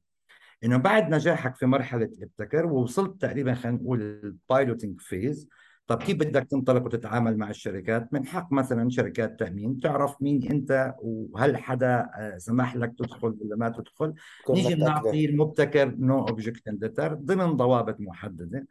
إنه 0.64 0.78
بعد 0.78 1.14
نجاحك 1.14 1.56
في 1.56 1.66
مرحلة 1.66 2.10
ابتكر 2.22 2.66
ووصلت 2.66 3.22
تقريبا 3.22 3.54
خلينا 3.54 3.78
نقول 3.78 4.02
ال 4.02 4.13
piloting 4.13 5.02
phase 5.02 5.50
طب 5.88 6.04
كيف 6.04 6.18
بدك 6.18 6.44
تنطلق 6.44 6.86
وتتعامل 6.86 7.38
مع 7.38 7.50
الشركات؟ 7.50 8.14
من 8.14 8.26
حق 8.26 8.52
مثلا 8.52 8.90
شركات 8.90 9.40
تأمين 9.40 9.80
تعرف 9.80 10.22
مين 10.22 10.52
أنت 10.52 10.96
وهل 11.00 11.58
حدا 11.58 12.10
آه، 12.18 12.38
سمح 12.38 12.76
لك 12.76 12.94
تدخل 12.98 13.38
ولا 13.42 13.56
ما 13.56 13.70
تدخل؟ 13.70 14.14
نيجي 14.50 14.76
بنعطي 14.76 15.26
المبتكر 15.26 15.96
no 15.98 16.20
object 16.20 16.70
letter 16.70 17.14
ضمن 17.14 17.58
ضوابط 17.58 18.00
محددة. 18.00 18.68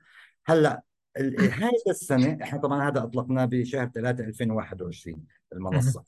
هلأ 0.46 0.82
هاي 1.16 1.70
السنة 1.88 2.38
إحنا 2.42 2.58
طبعا 2.58 2.88
هذا 2.88 3.02
أطلقناه 3.02 3.44
بشهر 3.44 3.86
3 3.86 4.24
2021 4.24 5.24
المنصة. 5.52 6.04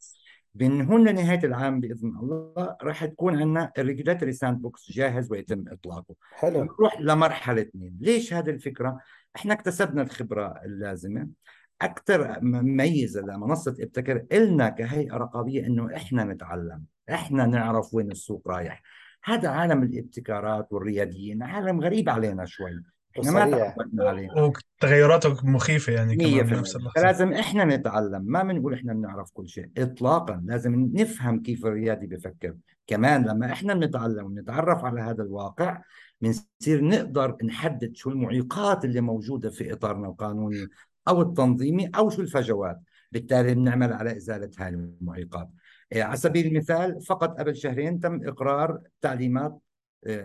من 0.55 0.83
هون 0.83 1.09
لنهاية 1.09 1.45
العام 1.45 1.81
بإذن 1.81 2.09
الله 2.09 2.77
راح 2.83 3.05
تكون 3.05 3.43
عندنا 3.43 3.73
ال 3.79 4.33
regulatory 4.33 4.63
sandbox 4.63 4.93
جاهز 4.93 5.33
ويتم 5.33 5.65
إطلاقه. 5.69 6.15
حلو. 6.33 6.65
نروح 6.65 7.01
لمرحلة 7.01 7.63
اثنين. 7.63 7.97
ليش 8.01 8.35
هذه 8.35 8.51
الفكرة؟ 8.51 9.01
إحنا 9.37 9.55
اكتسبنا 9.55 10.03
الخبرة 10.03 10.61
اللازمة. 10.65 11.29
أكثر 11.83 12.41
مميزة 12.41 13.21
لمنصة 13.21 13.77
ابتكر 13.81 14.27
إلنا 14.33 14.69
كهيئة 14.69 15.17
رقابية 15.17 15.67
إنه 15.67 15.97
إحنا 15.97 16.25
نتعلم 16.25 16.85
إحنا 17.11 17.47
نعرف 17.47 17.95
وين 17.95 18.11
السوق 18.11 18.49
رايح. 18.49 18.83
هذا 19.25 19.49
عالم 19.49 19.83
الابتكارات 19.83 20.73
والرياديين 20.73 21.43
عالم 21.43 21.81
غريب 21.81 22.09
علينا 22.09 22.45
شوي. 22.45 22.83
إحنا 23.21 23.31
ما 23.31 23.51
تعودنا 23.51 24.05
عليه. 24.05 24.29
وتغيراته 24.83 25.47
مخيفة 25.47 25.93
يعني 25.93 26.17
كمان 26.17 26.47
بنفس 26.47 26.77
اللحظه 26.77 27.01
فلازم 27.01 27.33
إحنا 27.33 27.65
نتعلم 27.65 28.23
ما 28.25 28.43
بنقول 28.43 28.75
إحنا 28.75 28.95
بنعرف 28.95 29.31
كل 29.35 29.49
شيء 29.49 29.71
اطلاقا. 29.79 30.43
لازم 30.45 30.91
نفهم 30.95 31.43
كيف 31.43 31.67
الريادي 31.67 32.07
بفكر. 32.07 32.55
كمان 32.87 33.25
لما 33.25 33.53
إحنا 33.53 33.75
بنتعلم 33.75 34.27
ونتعرف 34.27 34.85
على 34.85 35.01
هذا 35.01 35.23
الواقع 35.23 35.83
بنصير 36.21 36.85
نقدر 36.85 37.37
نحدد 37.45 37.97
شو 37.97 38.11
المعيقات 38.11 38.85
اللي 38.85 39.01
موجودة 39.01 39.51
في 39.51 39.73
إطارنا 39.73 40.09
القانوني 40.09 40.67
أو 41.09 41.23
التنظيمي 41.23 41.91
أو 41.97 42.11
شو 42.11 42.23
الفجوات. 42.23 42.81
بالتالي 43.13 43.55
بنعمل 43.55 43.93
على 43.93 44.17
إزالة 44.17 44.51
هذه 44.59 44.89
المعيقات. 45.01 45.49
إيه، 45.93 46.03
على 46.03 46.17
سبيل 46.17 46.47
المثال 46.47 47.03
فقط 47.03 47.39
قبل 47.39 47.57
شهرين 47.57 48.01
تم 48.01 48.29
إقرار 48.29 48.81
تعليمات 49.01 49.59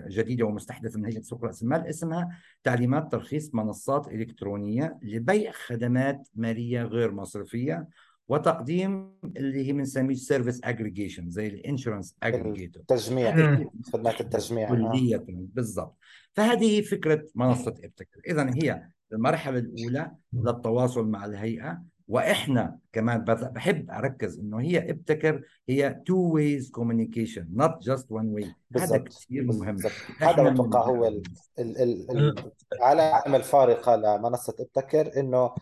جديدة 0.07 0.45
ومستحدثة 0.45 0.99
من 0.99 1.05
هيئة 1.05 1.21
سوق 1.21 1.45
رأس 1.45 1.63
المال 1.63 1.87
اسمها 1.87 2.37
تعليمات 2.63 3.11
ترخيص 3.11 3.55
منصات 3.55 4.07
إلكترونية 4.07 4.99
لبيع 5.01 5.51
خدمات 5.51 6.27
مالية 6.35 6.83
غير 6.83 7.11
مصرفية 7.11 7.87
وتقديم 8.27 9.13
اللي 9.37 9.67
هي 9.67 9.73
بنسميه 9.73 10.15
service 10.15 10.61
aggregation 10.63 11.29
زي 11.29 11.47
ال 11.47 11.54
insurance 11.54 12.15
aggregator 12.23 12.83
تجميع 12.87 13.57
خدمات 13.93 14.21
التجميع 14.21 14.69
كلية 14.69 15.15
آه. 15.15 15.25
بالضبط. 15.27 15.97
فهذه 16.33 16.81
فكرة 16.81 17.25
منصة 17.35 17.75
ابتكر 17.83 18.21
اذا 18.27 18.53
هي 18.53 18.87
المرحلة 19.13 19.59
الأولى 19.59 20.11
للتواصل 20.33 21.07
مع 21.07 21.25
الهيئة. 21.25 21.83
وإحنا 22.11 22.77
كمان 22.93 23.23
بحب 23.25 23.91
أركز 23.91 24.39
إنه 24.39 24.59
هي 24.59 24.89
ابتكر 24.89 25.41
هي 25.69 26.01
two 26.05 26.15
ways 26.15 26.69
communication 26.69 27.47
not 27.53 27.83
just 27.83 28.11
one 28.11 28.27
way 28.27 28.55
هذا 28.77 28.97
كثير 28.97 29.43
مهم. 29.43 29.77
هذا 30.19 30.49
بتوقع 30.49 30.81
هو 30.81 31.07
ال 31.07 31.21
ال 31.59 32.35
العلامه 32.73 33.37
الفارقة 33.37 33.95
لمنصة 33.95 34.55
ابتكر 34.59 35.19
إنه 35.19 35.55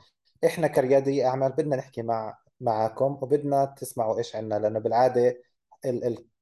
إحنا 0.45 0.67
كريادي 0.67 1.25
أعمال 1.25 1.51
بدنا 1.51 1.75
نحكي 1.75 2.01
مع 2.01 2.37
معكم 2.61 3.19
وبدنا 3.21 3.65
تسمعوا 3.65 4.17
إيش 4.17 4.35
عندنا 4.35 4.59
لأنه 4.59 4.79
بالعادة 4.79 5.41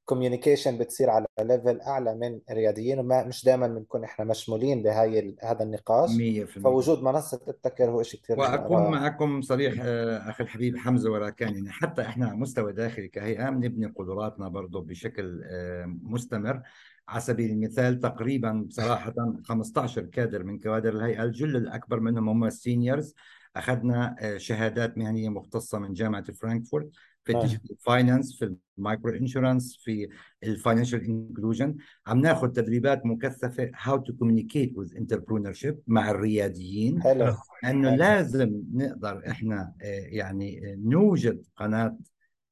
ال 0.08 0.13
communication 0.13 0.78
بتصير 0.78 1.10
على 1.10 1.26
level 1.40 1.80
أعلى 1.80 2.14
من 2.14 2.40
الرياديين 2.50 2.98
وما 2.98 3.24
مش 3.24 3.44
دائما 3.44 3.66
بنكون 3.66 4.04
إحنا 4.04 4.24
مشمولين 4.24 4.82
بهاي 4.82 5.36
هذا 5.42 5.62
النقاش. 5.62 6.10
100% 6.10 6.60
فوجود 6.62 7.02
منصة 7.02 7.40
ابتكر 7.48 7.90
هو 7.90 8.02
شيء 8.02 8.20
كثير 8.20 8.38
واكون 8.38 8.90
معكم 8.90 9.42
صريح 9.42 9.74
آه، 9.80 10.30
أخي 10.30 10.44
الحبيب 10.44 10.76
حمزة 10.76 11.10
وراكان 11.10 11.54
يعني 11.54 11.70
حتى 11.70 12.02
إحنا 12.02 12.26
على 12.26 12.36
مستوى 12.36 12.72
داخلي 12.72 13.08
كهيئة 13.08 13.50
بنبني 13.50 13.86
قدراتنا 13.86 14.48
برضه 14.48 14.80
بشكل 14.80 15.42
آه، 15.44 15.84
مستمر. 16.02 16.62
على 17.08 17.20
سبيل 17.20 17.50
المثال 17.50 18.00
تقريبا 18.00 18.64
بصراحه 18.68 19.14
15 19.44 20.02
كادر 20.02 20.44
من 20.44 20.58
كوادر 20.58 20.92
الهيئة 20.92 21.22
الجل 21.22 21.56
الأكبر 21.56 22.00
منهم 22.00 22.28
هم 22.28 22.44
ال 22.44 22.53
seniors 22.53 23.14
أخذنا 23.56 24.16
آه، 24.18 24.36
شهادات 24.36 24.98
مهنية 24.98 25.28
مختصة 25.28 25.78
من 25.78 25.92
جامعة 25.92 26.32
فرانكفورت. 26.32 26.90
في 27.28 27.36
ال 27.36 27.41
digital 27.41 27.76
finance 27.80 28.38
في 28.38 28.56
ال 28.78 28.84
micro 28.84 29.12
insurance 29.12 29.76
في 29.84 30.08
ال 30.44 30.50
financial 30.50 31.04
inclusion 31.04 31.76
عم 32.06 32.20
ناخذ 32.20 32.48
تدريبات 32.48 33.06
مكثفة 33.06 33.70
how 33.82 33.96
to 33.96 34.12
communicate 34.12 34.78
with 34.78 34.96
entrepreneurship 34.96 35.78
مع 35.86 36.10
الرياديين. 36.10 37.02
حلو. 37.02 37.34
انه 37.64 37.94
لازم 37.94 38.62
نقدر 38.72 39.22
إحنا 39.28 39.72
آه، 39.82 40.06
يعني 40.06 40.72
آه، 40.72 40.76
نوجد 40.76 41.42
قناة 41.56 41.98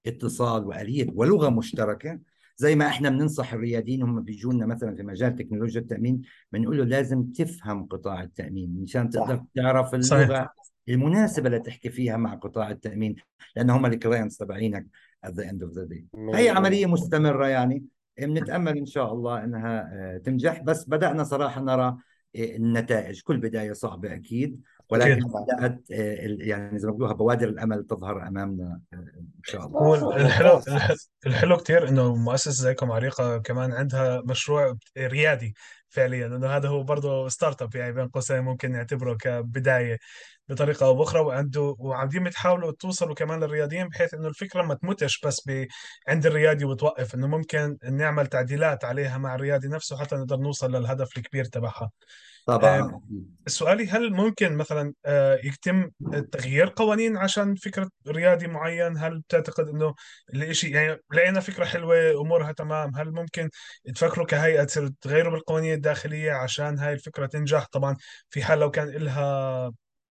اتصال 0.07 0.65
وآلية 0.65 1.07
ولغة 1.15 1.49
مشتركة. 1.49 2.19
زي 2.57 2.77
ما 2.77 2.87
إحنا 2.87 3.11
بننصح 3.11 3.53
الرياديين 3.53 4.03
هم 4.03 4.23
بيجونا 4.23 4.67
مثلا 4.67 4.95
في 4.95 5.03
مجال 5.03 5.37
تكنولوجيا 5.37 5.81
التأمين 5.81 6.23
بنقول 6.53 6.79
له 6.79 6.85
لازم 6.85 7.23
تفهم 7.23 7.87
قطاع 7.87 8.23
التأمين. 8.23 8.83
مشان 8.83 9.11
تقدر 9.11 9.43
تعرف 9.55 9.95
اللغة 9.95 10.05
صحيح. 10.07 10.49
المناسبة 10.89 11.47
اللي 11.47 11.59
تحكي 11.59 11.91
فيها 11.91 12.17
مع 12.17 12.35
قطاع 12.35 12.71
التأمين 12.71 13.17
لأن 13.57 13.71
هم 13.71 13.87
ال 13.87 13.93
clients 13.93 14.37
تبعينك 14.37 14.87
at 15.27 15.31
the 15.31 15.43
end 15.43 15.63
of 15.63 15.75
the 15.75 15.95
day. 15.95 16.05
هي 16.35 16.49
عملية 16.49 16.87
مستمرة 16.87 17.47
يعني. 17.47 17.85
بنتأمل 18.19 18.79
إن 18.79 18.87
شاء 18.87 19.13
الله 19.13 19.45
إنها 19.45 19.91
آه، 19.93 20.19
تنجح. 20.19 20.63
بس 20.63 20.89
بدأنا 20.89 21.25
صراحة 21.25 21.61
نرى 21.61 21.97
آه، 22.37 22.57
النتائج. 22.57 23.23
كل 23.23 23.37
بداية 23.37 23.73
صعبة 23.73 24.15
أكيد 24.15 24.61
ولكن 24.91 25.21
بدأت 25.21 25.83
آه، 25.93 26.37
يعني 26.39 26.79
زي 26.79 26.87
ما 26.87 26.93
بيقولوها 26.93 27.13
بوادر 27.13 27.49
الأمل 27.49 27.87
تظهر 27.87 28.29
أمامنا 28.29 28.81
إن 28.95 29.43
شاء 29.45 29.67
الله. 29.67 29.81
هو 29.81 30.13
الحلو 30.13 30.61
الحلو 31.27 31.57
كثير 31.57 31.89
إنه 31.89 32.17
مؤسسة 32.17 32.63
زيكم 32.63 32.93
عريقه 32.93 33.39
كمان 33.39 33.73
عندها 33.73 34.23
مشروع 34.27 34.77
ريادي. 34.99 35.55
فعليا 35.89 36.27
إنه 36.27 36.57
هذا 36.57 36.69
هو 36.69 36.83
برضه 36.83 37.29
startup 37.29 37.75
يعني 37.77 37.93
بين 37.93 38.09
قوسين 38.09 38.41
ممكن 38.41 38.73
نعتبره 38.73 39.15
كبداية 39.15 39.99
بطريقة 40.49 40.87
أو 40.87 40.95
بأخرى. 40.95 41.21
وعنده 41.21 41.77
وعم 41.79 42.29
تحاولوا 42.29 42.73
توصلوا 42.73 43.15
كمان 43.15 43.41
للرياضيين 43.45 43.89
بحيث 43.89 44.15
إنه 44.15 44.29
الفكرة 44.29 44.63
ما 44.63 44.75
تموتش 44.75 45.21
بس 45.21 45.43
ب... 45.49 45.67
عند 46.09 46.27
الريادي 46.27 46.65
وتوقف 46.65 47.15
إنه 47.15 47.27
ممكن 47.27 47.79
نعمل 47.93 48.27
تعديلات 48.27 48.85
عليها 48.85 49.19
مع 49.19 49.35
الريادي 49.35 49.69
نفسه 49.69 49.97
حتى 49.99 50.17
نقدر 50.17 50.37
نوصل 50.37 50.77
للهدف 50.77 51.19
الكبير 51.19 51.45
تبعها. 51.45 51.91
طبعا. 52.47 53.01
سؤالي 53.47 53.89
هل 53.89 54.13
ممكن 54.13 54.57
مثلا 54.57 54.95
آه، 55.05 55.41
يتم 55.45 55.91
تغيير 56.33 56.73
قوانين 56.77 57.17
عشان 57.17 57.55
فكرة 57.55 57.91
ريادي 58.09 58.47
معين؟ 58.47 58.97
هل 58.99 59.19
بتعتقد 59.21 59.69
إنه 59.69 59.95
الاشي 60.35 60.71
يعني 60.71 61.01
لقينا 61.13 61.41
فكرة 61.41 61.65
حلوة 61.65 62.21
امورها 62.21 62.53
تمام 62.53 62.97
هل 62.97 63.13
ممكن 63.13 63.51
تفكروا 63.95 64.27
كهيئة 64.27 64.65
تغيروا 65.01 65.33
بالقوانين 65.33 65.75
الداخلية 65.75 66.33
عشان 66.33 66.79
هاي 66.79 66.93
الفكرة 66.93 67.27
تنجح؟ 67.27 67.67
طبعا 67.73 67.97
في 68.31 68.43
حال 68.43 68.59
لو 68.59 68.71
كان 68.71 68.89
لها 68.89 69.73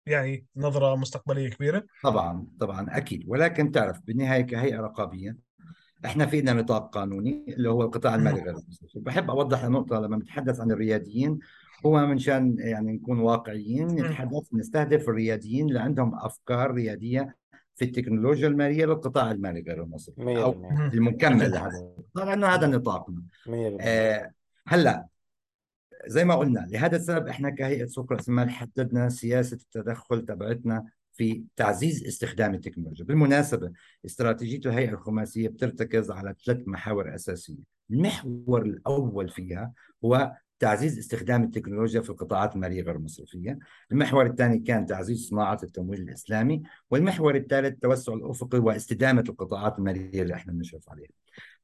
يعني 0.07 0.47
نظرة 0.57 0.97
مستقبلية 0.97 1.51
كبيرة. 1.51 1.85
طبعا 2.03 2.47
طبعا 2.61 2.87
أكيد. 2.91 3.25
ولكن 3.27 3.71
تعرف 3.71 4.01
بالنهاية 4.07 4.43
كهيئة 4.43 4.81
رقابية 4.81 5.37
إحنا 6.05 6.27
في 6.27 6.39
عندنا 6.39 6.63
نطاق 6.63 6.95
قانوني 6.95 7.45
اللي 7.49 7.71
هو 7.71 7.83
القطاع 7.83 8.15
المالي 8.15 8.41
غير 8.45 8.51
المصرفي 8.51 8.99
بحب 9.01 9.31
أوضح 9.31 9.65
النقطة 9.65 10.01
لما 10.01 10.17
نتحدث 10.17 10.61
عن 10.61 10.71
الرياديين. 10.71 11.39
هو 11.87 12.07
منشان 12.07 12.57
يعني 12.59 12.93
نكون 12.93 13.19
واقعيين 13.19 13.87
نتحدث 13.87 14.55
نستهدف 14.55 15.09
الرياديين 15.09 15.69
اللي 15.69 15.81
عندهم 15.81 16.15
أفكار 16.15 16.71
ريادية 16.71 17.37
في 17.77 17.85
التكنولوجيا 17.85 18.49
المالية 18.49 18.87
للقطاع 18.87 19.31
المالي 19.31 19.61
غير 19.61 19.83
المصرفي 19.83 20.43
أو 20.43 20.71
المكمل 20.95 21.51
لهذا. 21.51 21.93
طبعا 22.15 22.45
هذا 22.45 22.67
نطاقنا. 22.67 23.23
آه 23.81 24.33
هلأ 24.67 25.07
زي 26.07 26.25
ما 26.25 26.35
قلنا 26.35 26.67
لهذا 26.71 26.97
السبب 26.97 27.29
إحنا 27.29 27.51
كهيئة 27.51 27.87
سوق 27.87 28.13
راس 28.13 28.29
المال 28.29 28.51
حددنا 28.51 29.09
سياسة 29.09 29.57
التدخل 29.57 30.25
تبعتنا 30.25 30.85
في 31.13 31.43
تعزيز 31.57 32.07
استخدام 32.07 32.55
التكنولوجيا. 32.55 33.05
بالمناسبة 33.05 33.73
استراتيجية 34.07 34.71
الهيئة 34.71 34.91
الخماسية 34.91 35.49
بترتكز 35.49 36.11
على 36.11 36.35
ثلاث 36.47 36.69
محاور 36.69 37.15
أساسية. 37.15 37.81
المحور 37.91 38.63
الأول 38.63 39.29
فيها 39.29 39.73
هو 40.05 40.33
تعزيز 40.61 40.99
استخدام 40.99 41.43
التكنولوجيا 41.43 42.01
في 42.01 42.11
القطاعات 42.11 42.55
المالية 42.55 42.83
غير 42.83 42.97
المصرفية. 42.97 43.59
المحور 43.93 44.27
الثاني 44.27 44.59
كان 44.59 44.87
تعزيز 44.87 45.29
صناعة 45.29 45.59
التمويل 45.63 46.01
الإسلامي 46.01 46.63
والمحور 46.91 47.35
الثالث 47.37 47.67
التوسع 47.75 48.13
الأفقي 48.13 48.59
واستدامة 48.59 49.25
القطاعات 49.29 49.79
المالية 49.79 50.23
اللي 50.23 50.35
إحنا 50.35 50.53
بنشرف 50.53 50.91
عليها. 50.91 51.11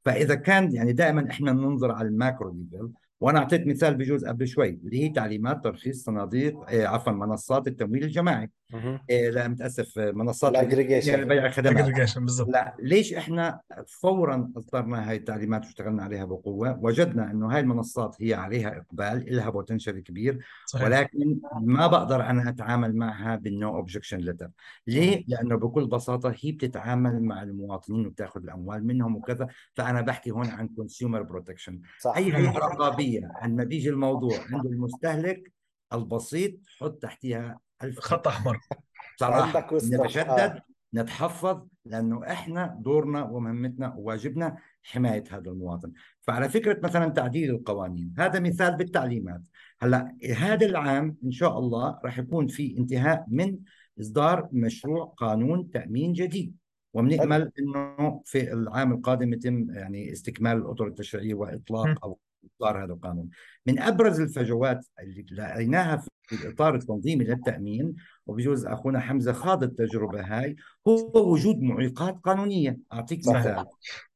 فإذا 0.05 0.35
كان 0.35 0.75
يعني 0.75 0.93
دائما 0.93 1.31
إحنا 1.31 1.53
ننظر 1.53 1.93
على 1.93 2.09
ال 2.09 2.16
macro 2.16 2.53
level 2.73 2.91
وأنا 3.21 3.39
أعطيت 3.39 3.67
مثال 3.67 3.95
بجوز 3.95 4.25
قبل 4.25 4.49
شوي 4.49 4.69
اللي 4.69 5.05
هي 5.05 5.09
تعليمات 5.09 5.65
ترخيص 5.65 6.05
صناديق 6.05 6.71
آه 6.71 6.87
عفوا 6.87 7.13
منصات 7.13 7.69
التمويل 7.69 8.05
الجماعي. 8.05 8.51
آه 8.75 9.01
لا 9.31 9.49
متأسف 9.49 9.99
منصات 9.99 10.51
الاجريجيشن 10.51 11.25
بيع 11.29 11.47
الخدمات 11.47 12.15
بالضبط. 12.17 12.49
لا 12.49 12.77
ليش 12.79 13.15
إحنا 13.15 13.61
فورا 13.87 14.53
اصدرنا 14.57 15.11
هاي 15.11 15.17
التعليمات 15.17 15.65
واشتغلنا 15.65 16.03
عليها 16.03 16.25
بقوة؟ 16.25 16.79
وجدنا 16.83 17.31
إنه 17.31 17.53
هاي 17.53 17.61
المنصات 17.61 18.17
هي 18.21 18.35
عليها 18.35 18.77
إقبال 18.79 19.37
لها 19.37 19.51
potential 19.51 20.01
كبير 20.01 20.45
صحيح. 20.67 20.85
ولكن 20.85 21.39
ما 21.61 21.87
بقدر 21.87 22.23
أنا 22.23 22.49
أتعامل 22.49 22.97
معها 22.97 23.37
بال 23.37 23.57
no 23.57 23.77
objection 23.77 24.19
letter 24.19 24.51
ليه؟ 24.87 25.25
لأنه 25.29 25.57
بكل 25.57 25.87
بساطة 25.87 26.35
هي 26.41 26.53
بتتعامل 26.53 27.23
مع 27.23 27.43
المواطنين 27.43 28.07
وبتاخذ 28.07 28.43
الأموال 28.43 28.87
منهم 28.87 29.17
وكذا 29.17 29.49
فأنا 29.75 30.01
بحكي 30.01 30.31
هون 30.31 30.47
عن 30.47 30.69
consumer 30.69 31.23
protection 31.23 31.81
أي 32.17 32.31
رقابية 32.31 33.31
عندما 33.35 33.65
بيجي 33.65 33.91
الموضوع 33.91 34.39
عند 34.53 34.67
المستهلك 34.67 35.53
البسيط 35.93 36.53
حط 36.79 37.03
تحتها 37.03 37.66
خط 37.99 38.29
احمر 38.29 38.61
صراحة. 39.21 39.69
نتشدد 39.73 40.29
آه. 40.31 40.63
نتحفظ 40.95 41.67
لأنه 41.85 42.33
إحنا 42.33 42.77
دورنا 42.81 43.23
ومهمتنا 43.23 43.95
وواجبنا 43.95 44.57
حماية 44.83 45.25
هذا 45.31 45.51
المواطن. 45.51 45.93
فعلى 46.21 46.49
فكرة 46.49 46.81
مثلا 46.83 47.09
تعديل 47.09 47.51
القوانين 47.51 48.15
هذا 48.19 48.41
مثال 48.41 48.77
بالتعليمات. 48.77 49.41
هلأ 49.81 50.17
هذا 50.37 50.67
العام 50.67 51.17
إن 51.25 51.31
شاء 51.31 51.59
الله 51.59 51.99
راح 52.05 52.19
يكون 52.19 52.47
في 52.47 52.79
انتهاء 52.79 53.25
من 53.29 53.59
إصدار 54.01 54.49
مشروع 54.53 55.15
قانون 55.17 55.71
تأمين 55.71 56.13
جديد. 56.13 56.57
وبنأمل 56.95 57.53
إنه 57.59 58.23
في 58.25 58.53
العام 58.53 58.93
القادم 58.93 59.33
يتم 59.33 59.67
يعني 59.71 60.13
استكمال 60.13 60.57
الأطر 60.57 60.87
التشريعية 60.87 61.35
وإطلاق 61.35 62.05
أو 62.05 62.19
إطار 62.61 62.85
هذا 62.85 62.93
القانون. 62.93 63.29
من 63.67 63.79
أبرز 63.79 64.21
الفجوات 64.21 64.87
اللي 65.01 65.27
لقيناها 65.31 65.97
في 65.97 66.45
الاطار 66.45 66.75
التنظيمي 66.75 67.25
للتامين 67.25 67.95
وبجوز 68.27 68.67
أخونا 68.67 69.01
حمزة 69.01 69.33
خاض 69.33 69.63
التجربة 69.63 70.21
هاي 70.21 70.57
هو 70.89 71.33
وجود 71.33 71.61
معيقات 71.61 72.19
قانونية. 72.19 72.79
أعطيك 72.93 73.29
مثال. 73.29 73.67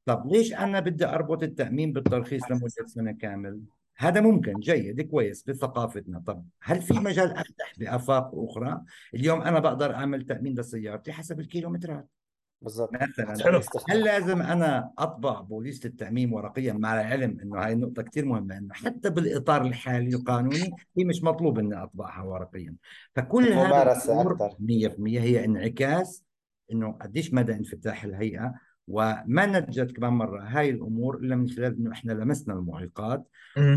طب 0.05 0.27
ليش 0.27 0.55
أنا 0.55 0.81
بدي 0.81 1.07
أربط 1.07 1.43
التأمين 1.43 1.93
بالترخيص 1.93 2.51
لمدة 2.51 2.87
سنة 2.87 3.13
كامل؟ 3.13 3.61
هذا 3.97 4.21
ممكن 4.21 4.53
جيد 4.53 5.01
كويس 5.01 5.43
بثقافتنا. 5.43 6.23
طب 6.27 6.45
هل 6.63 6.83
في 6.83 6.95
مجال 6.95 7.31
أفتح 7.37 7.73
بأفاق 7.79 8.31
أخرى؟ 8.35 8.83
اليوم 9.15 9.43
أنا 9.43 9.59
بقدر 9.59 9.95
أعمل 9.95 10.23
تأمين 10.23 10.59
لسيارتي 10.59 11.13
حسب 11.13 11.41
الكيلومترات. 11.41 12.09
بالضبط. 12.63 12.91
مثلا. 12.95 13.35
هل 13.91 14.05
لازم 14.05 14.43
أنا 14.43 14.93
أطبع 14.99 15.41
بوليسه 15.41 15.87
التامين 15.87 16.33
ورقيا 16.33 16.73
مع 16.73 17.01
العلم 17.01 17.39
إنه 17.43 17.65
هاي 17.65 17.73
النقطه 17.73 18.03
كثير 18.03 18.25
مهمة 18.25 18.59
إنه 18.59 18.75
حتى 18.75 19.11
بالإطار 19.11 19.63
الحالي 19.63 20.15
القانوني 20.17 20.71
هي 20.99 21.05
مش 21.05 21.23
مطلوب 21.23 21.59
إني 21.59 21.83
أطبعها 21.83 22.23
ورقيا. 22.23 22.75
فكل 23.15 23.45
هذا 23.53 23.93
أكثر 23.93 24.57
100% 24.61 25.21
هي 25.21 25.45
انعكاس 25.45 26.25
إنه 26.73 26.93
قديش 26.93 27.35
مدى 27.35 27.53
انفتاح 27.53 28.05
الهيئة 28.05 28.55
وما 28.89 29.47
نجت 29.47 29.91
كمان 29.97 30.13
مرة 30.13 30.43
هاي 30.43 30.71
الأمور 30.71 31.17
إلا 31.19 31.37
من 31.37 31.49
خلال 31.49 31.77
إنه 31.77 31.93
إحنا 31.93 32.13
لمسنا 32.13 32.55
المعيقات. 32.55 33.29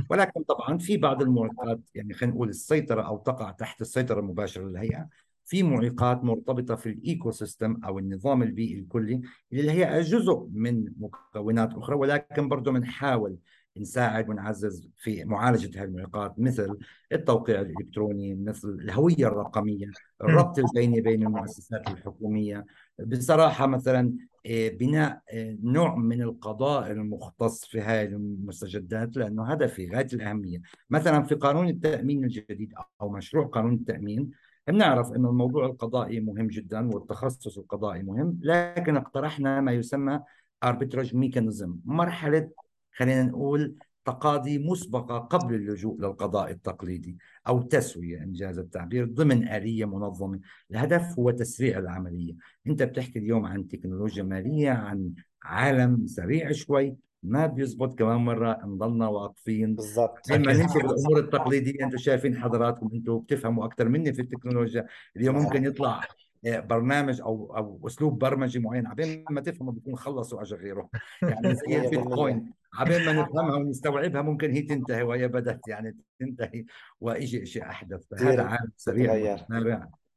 ولكن 0.10 0.44
طبعا 0.44 0.78
في 0.78 0.98
بعض 0.98 1.22
المعيقات 1.22 1.80
يعني 1.96 2.14
خلينا 2.14 2.36
نقول 2.36 2.50
السيطرة 2.50 3.02
أو 3.02 3.18
تقع 3.18 3.52
تحت 3.52 3.82
السيطرة 3.82 4.20
المباشرة 4.20 4.64
للهيئة 4.64 5.08
في 5.46 5.64
معيقات 5.64 6.24
مرتبطة 6.24 6.76
في 6.76 6.90
الإيكو 6.90 7.32
سيستم 7.32 7.78
أو 7.86 8.00
النظام 8.00 8.44
البيئي 8.44 8.80
الكلي 8.80 9.22
اللي 9.54 9.72
هي 9.72 10.02
جزء 10.02 10.48
من 10.54 10.86
مكونات 10.98 11.74
أخرى 11.74 11.96
ولكن 11.96 12.50
برضه 12.50 12.72
بنحاول 12.72 13.38
نساعد 13.78 14.30
ونعزز 14.30 14.90
في 14.98 15.26
معالجة 15.26 15.82
هذه 15.82 15.88
المعيقات 15.88 16.40
مثل 16.40 16.78
التوقيع 17.12 17.62
الإلكتروني 17.62 18.36
مثل 18.36 18.70
الهوية 18.70 19.28
الرقمية 19.28 19.92
الربط 20.22 20.60
البيني 20.60 21.02
بين 21.02 21.24
المؤسسات 21.24 21.88
الحكومية. 21.88 22.66
بصراحة 23.00 23.68
مثلا 23.68 24.14
آه، 24.46 24.70
بناء 24.70 25.22
آه، 25.34 25.58
نوع 25.64 25.96
من 25.96 26.22
القضاء 26.22 26.92
المختص 26.92 27.66
في 27.66 27.82
هذه 27.82 28.06
المستجدات 28.06 29.18
لأنه 29.18 29.54
هذا 29.54 29.68
في 29.68 29.90
غاية 29.90 30.08
الأهمية. 30.14 30.62
مثلا 30.90 31.24
في 31.24 31.36
قانون 31.36 31.68
التأمين 31.68 32.24
الجديد 32.24 32.74
أو 33.02 33.10
مشروع 33.10 33.48
قانون 33.48 33.74
التأمين 33.74 34.32
بنعرف 34.68 35.12
إنه 35.12 35.30
الموضوع 35.30 35.66
القضائي 35.66 36.20
مهم 36.20 36.48
جدا 36.48 36.90
والتخصص 36.94 37.58
القضائي 37.58 38.04
مهم 38.04 38.40
لكن 38.42 38.98
اقترحنا 38.98 39.62
ما 39.62 39.72
يسمى 39.72 40.20
arbitrage 40.66 41.14
mechanism 41.14 41.70
مرحلة 41.86 42.50
خلينا 42.98 43.24
نقول 43.24 43.76
تقاضي 44.06 44.58
مسبقة 44.58 45.18
قبل 45.18 45.56
اللجوء 45.56 46.02
للقضاء 46.02 46.52
التقليدي 46.52 47.18
أو 47.48 47.62
تسوية 47.62 48.18
إنجاز 48.18 48.60
التعبير 48.60 49.06
ضمن 49.06 49.48
آلية 49.48 49.86
منظمة. 49.86 50.40
الهدف 50.72 51.20
هو 51.20 51.32
تسريع 51.32 51.80
العملية. 51.80 52.34
أنت 52.68 52.84
بتحكي 52.84 53.20
اليوم 53.20 53.46
عن 53.46 53.68
تكنولوجيا 53.68 54.24
مالية 54.24 54.72
عن 54.72 55.14
عالم 55.44 56.08
سريع 56.08 56.52
شوي. 56.52 56.96
ما 57.24 57.46
بيزبط 57.46 58.00
كمان 58.00 58.18
مرة 58.18 58.60
نضلنا 58.66 59.08
واقفين. 59.08 59.76
بالضبط. 59.76 60.30
لما 60.30 60.54
نمشي 60.54 60.80
بالامور 60.80 61.20
التقليدية 61.20 61.86
أنتم 61.86 61.98
شايفين 61.98 62.38
حضراتكم 62.38 62.90
أنتم 62.94 63.20
بتفهموا 63.20 63.66
أكثر 63.66 63.90
مني 63.90 64.14
في 64.14 64.22
التكنولوجيا. 64.22 64.88
اليوم 65.18 65.36
ممكن 65.36 65.66
يطلع 65.66 66.02
آه، 66.46 66.60
برنامج 66.60 67.22
أو 67.22 67.58
أو 67.58 67.88
أسلوب 67.88 68.20
برمجي 68.20 68.60
معين 68.60 68.88
عبين 68.88 69.26
ما 69.30 69.42
تفهموا 69.42 69.74
بيكون 69.74 69.96
خلصوا 69.96 70.42
اجى 70.42 70.56
غيره. 70.56 70.90
يعني 71.22 71.56
زي 71.56 71.78
البيتكوين 71.86 72.54
عبين 72.74 73.06
ما 73.06 73.14
نفهمها 73.22 73.56
ونستوعبها 73.56 74.22
ممكن 74.22 74.52
هي 74.52 74.62
تنتهي 74.62 75.04
وهي 75.04 75.28
بدأت 75.28 75.68
يعني 75.68 75.98
تنتهي 76.20 76.66
واجي 77.02 77.46
شيء 77.46 77.64
أحدث. 77.64 78.06
فهذا 78.12 78.44
عالم 78.44 78.72
سريع 78.78 79.46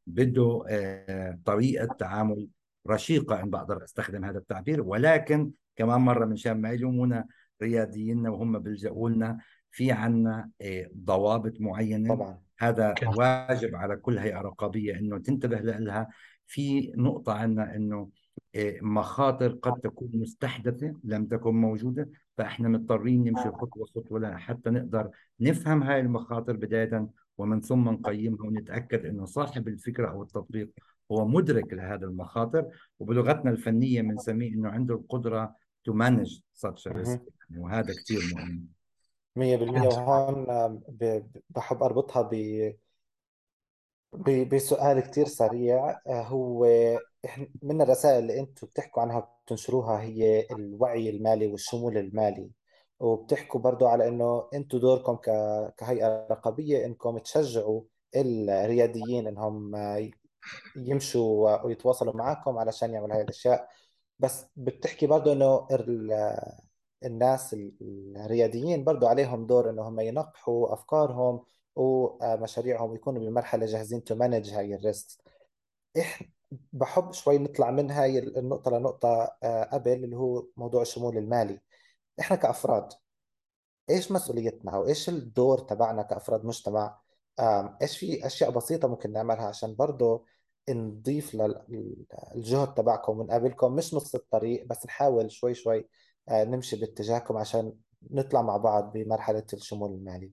بده 0.07 0.65
آه، 0.69 1.39
طريقة 1.45 1.87
تعامل 1.87 2.49
رشيقة 2.89 3.43
إن 3.43 3.51
بقدر 3.51 3.85
أستخدم 3.85 4.25
هذا 4.25 4.39
التعبير. 4.39 4.83
ولكن 4.83 5.51
كمان 5.77 6.01
مرة 6.01 6.25
من 6.25 6.37
شان 6.37 6.61
ما 6.61 6.71
يلومونا 6.71 7.27
رياديينا 7.63 8.31
وهم 8.31 8.59
بيلجأوا 8.59 9.11
لنا 9.11 9.39
في 9.71 9.93
عنا 9.93 10.51
آه، 10.63 10.91
ضوابط 10.97 11.61
معينة. 11.61 12.15
طبعا. 12.15 12.39
هذا 12.59 12.95
واجب 13.17 13.75
على 13.75 13.97
كل 13.97 14.19
هيئة 14.19 14.41
رقابية 14.41 14.99
إنه 14.99 15.19
تنتبه 15.19 15.61
لها 15.61 16.09
في 16.47 16.93
نقطة 16.97 17.33
عنا 17.33 17.77
إنه 17.77 18.11
آه، 18.55 18.79
مخاطر 18.83 19.53
قد 19.53 19.81
تكون 19.81 20.11
مستحدثة 20.15 20.95
لم 21.05 21.27
تكن 21.27 21.55
موجودة 21.55 22.09
فإحنا 22.37 22.69
مضطرين 22.69 23.25
نمشي 23.25 23.51
خطوة 23.51 23.87
خطوة 23.87 24.37
حتى 24.37 24.71
نقدر 24.71 25.11
نفهم 25.41 25.83
هاي 25.83 26.01
المخاطر 26.01 26.57
بداية 26.57 27.09
ومن 27.39 27.61
ثم 27.61 27.89
نقيمها 27.89 28.47
ونتأكد 28.47 29.07
إنه 29.07 29.25
صاحب 29.25 29.69
الفكرة 29.69 30.09
أو 30.09 30.23
التطبيق 30.23 30.71
هو 31.13 31.29
مدرك 31.29 31.73
لهذه 31.73 32.05
المخاطر. 32.05 32.67
وبلغتنا 32.99 33.51
الفنية 33.51 34.03
بنسميه 34.03 34.55
إنه 34.55 34.69
عنده 34.69 34.95
القدرة 34.95 35.55
to 35.87 35.93
manage 35.93 36.43
such 36.55 36.87
a 36.87 36.95
risk. 36.95 37.21
يعني 37.51 37.63
وهذا 37.63 37.95
كثير 38.05 38.21
مهم. 38.37 38.69
مية 39.37 39.57
بالمية. 39.57 39.89
وهون 39.89 40.83
بحب 41.51 41.83
أربطها 41.83 42.23
ب 42.23 42.75
بسؤال 44.55 45.01
كتير 45.01 45.27
سريع. 45.27 46.01
آه، 46.07 46.23
هو 46.23 46.67
من 47.63 47.83
الرسائل 47.83 48.19
اللي 48.19 48.41
أنتم 48.41 48.67
بتحكوا 48.67 49.03
عنها 49.03 49.29
بتنشروها 49.47 50.03
هي 50.03 50.47
الوعي 50.51 51.11
المالي 51.11 51.47
والشمول 51.47 51.99
المالي. 51.99 52.51
وبتحكوا 53.01 53.61
برضو 53.61 53.87
على 53.87 54.09
أنه 54.09 54.49
أنتم 54.55 54.79
دوركم 54.79 55.17
كهيئة 55.77 56.27
رقابية 56.31 56.87
أنكم 56.87 57.19
تشجعوا 57.19 57.83
الرياديين 58.17 59.27
أنهم 59.27 59.77
يمشوا 60.77 61.63
ويتواصلوا 61.63 62.17
معكم 62.17 62.59
علشان 62.59 62.95
يعملوا 62.95 63.17
هاي 63.17 63.23
الأشياء. 63.23 63.69
بس 64.19 64.47
بتحكي 64.57 65.07
برضو 65.07 65.33
أنه 65.33 65.69
الناس 67.05 67.57
الرياديين 68.17 68.85
برضو 68.85 69.07
عليهم 69.07 69.47
دور 69.47 69.71
أنهم 69.71 70.01
ينقحوا 70.01 70.75
أفكارهم 70.75 71.45
ومشاريعهم 71.77 72.95
يكونوا 72.95 73.23
بمرحلة 73.23 73.67
جاهزين 73.67 74.05
to 74.05 74.15
manage 74.15 74.51
هاي 74.51 74.75
ال 74.75 74.83
risk. 74.83 75.21
إحنا 76.01 76.29
بحب 76.73 77.13
شوي 77.13 77.39
نطلع 77.39 77.71
من 77.71 77.91
هاي 77.91 78.19
النقطة 78.19 78.71
لنقطة 78.71 79.37
آه، 79.43 79.65
قبل 79.65 79.93
اللي 80.05 80.17
هو 80.17 80.47
موضوع 80.57 80.83
الشمول 80.83 81.19
المالي. 81.19 81.61
إحنا 82.21 82.37
كأفراد 82.37 82.89
إيش 83.91 84.13
مسؤوليتنا 84.13 84.73
أو 84.75 84.87
إيش 84.87 85.09
الدور 85.09 85.59
تبعنا 85.59 86.03
كأفراد 86.03 86.45
مجتمع؟ 86.45 86.99
إيش 87.83 87.99
في 87.99 88.27
أشياء 88.27 88.51
بسيطة 88.51 88.89
ممكن 88.89 89.13
نعملها 89.13 89.47
عشان 89.47 89.75
برضه 89.75 90.25
نضيف 90.71 91.35
للجهد 91.35 92.75
تبعكم 92.75 93.19
ونقابلكم 93.19 93.75
مش 93.75 93.95
نص 93.95 94.15
الطريق 94.15 94.67
بس 94.67 94.87
نحاول 94.87 95.31
شوي 95.31 95.55
شوي 95.55 95.89
آه، 96.29 96.45
نمشي 96.45 96.77
باتجاهكم 96.77 97.37
عشان 97.37 97.73
نطلع 98.11 98.43
مع 98.43 98.57
بعض 98.57 98.93
بمرحلة 98.93 99.45
الشمول 99.53 99.91
المالي. 99.91 100.31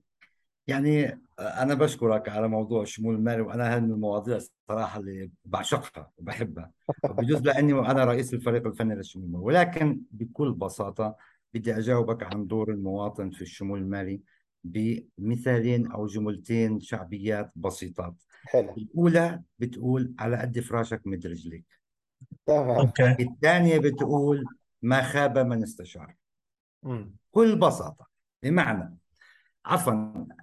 يعني 0.66 1.20
أنا 1.38 1.74
بشكرك 1.74 2.28
على 2.28 2.48
موضوع 2.48 2.82
الشمول 2.82 3.14
المالي 3.14 3.40
وأنا 3.40 3.74
هذه 3.76 3.80
من 3.80 3.92
المواضيع 3.92 4.36
الصراحة 4.36 5.00
اللي 5.00 5.30
بعشقها 5.44 6.10
وبحبها. 6.18 6.70
بجوز 7.04 7.42
لاني 7.42 7.72
أنا 7.72 8.04
رئيس 8.04 8.34
الفريق 8.34 8.66
الفني 8.66 8.94
للشمول 8.94 9.26
المالي. 9.26 9.44
ولكن 9.44 10.00
بكل 10.10 10.52
بساطة 10.52 11.16
بدي 11.54 11.78
أجاوبك 11.78 12.22
عن 12.22 12.46
دور 12.46 12.70
المواطن 12.70 13.30
في 13.30 13.42
الشمول 13.42 13.78
المالي 13.78 14.20
بمثالين 14.64 15.86
أو 15.86 16.06
جملتين 16.06 16.80
شعبيات 16.80 17.52
بسيطات. 17.56 18.14
حلو. 18.44 18.74
الأولى 18.76 19.42
بتقول 19.58 20.14
على 20.18 20.36
قد 20.36 20.60
فراشك 20.60 21.00
مد 21.06 21.26
رجليك. 21.26 21.64
تمام. 22.46 22.92
الثانية 23.20 23.78
بتقول 23.78 24.44
ما 24.82 25.02
خاب 25.02 25.38
من 25.38 25.62
استشار. 25.62 26.14
بكل 26.82 27.58
بساطة. 27.58 28.08
بمعنى 28.42 28.96
عفوا 29.66 29.92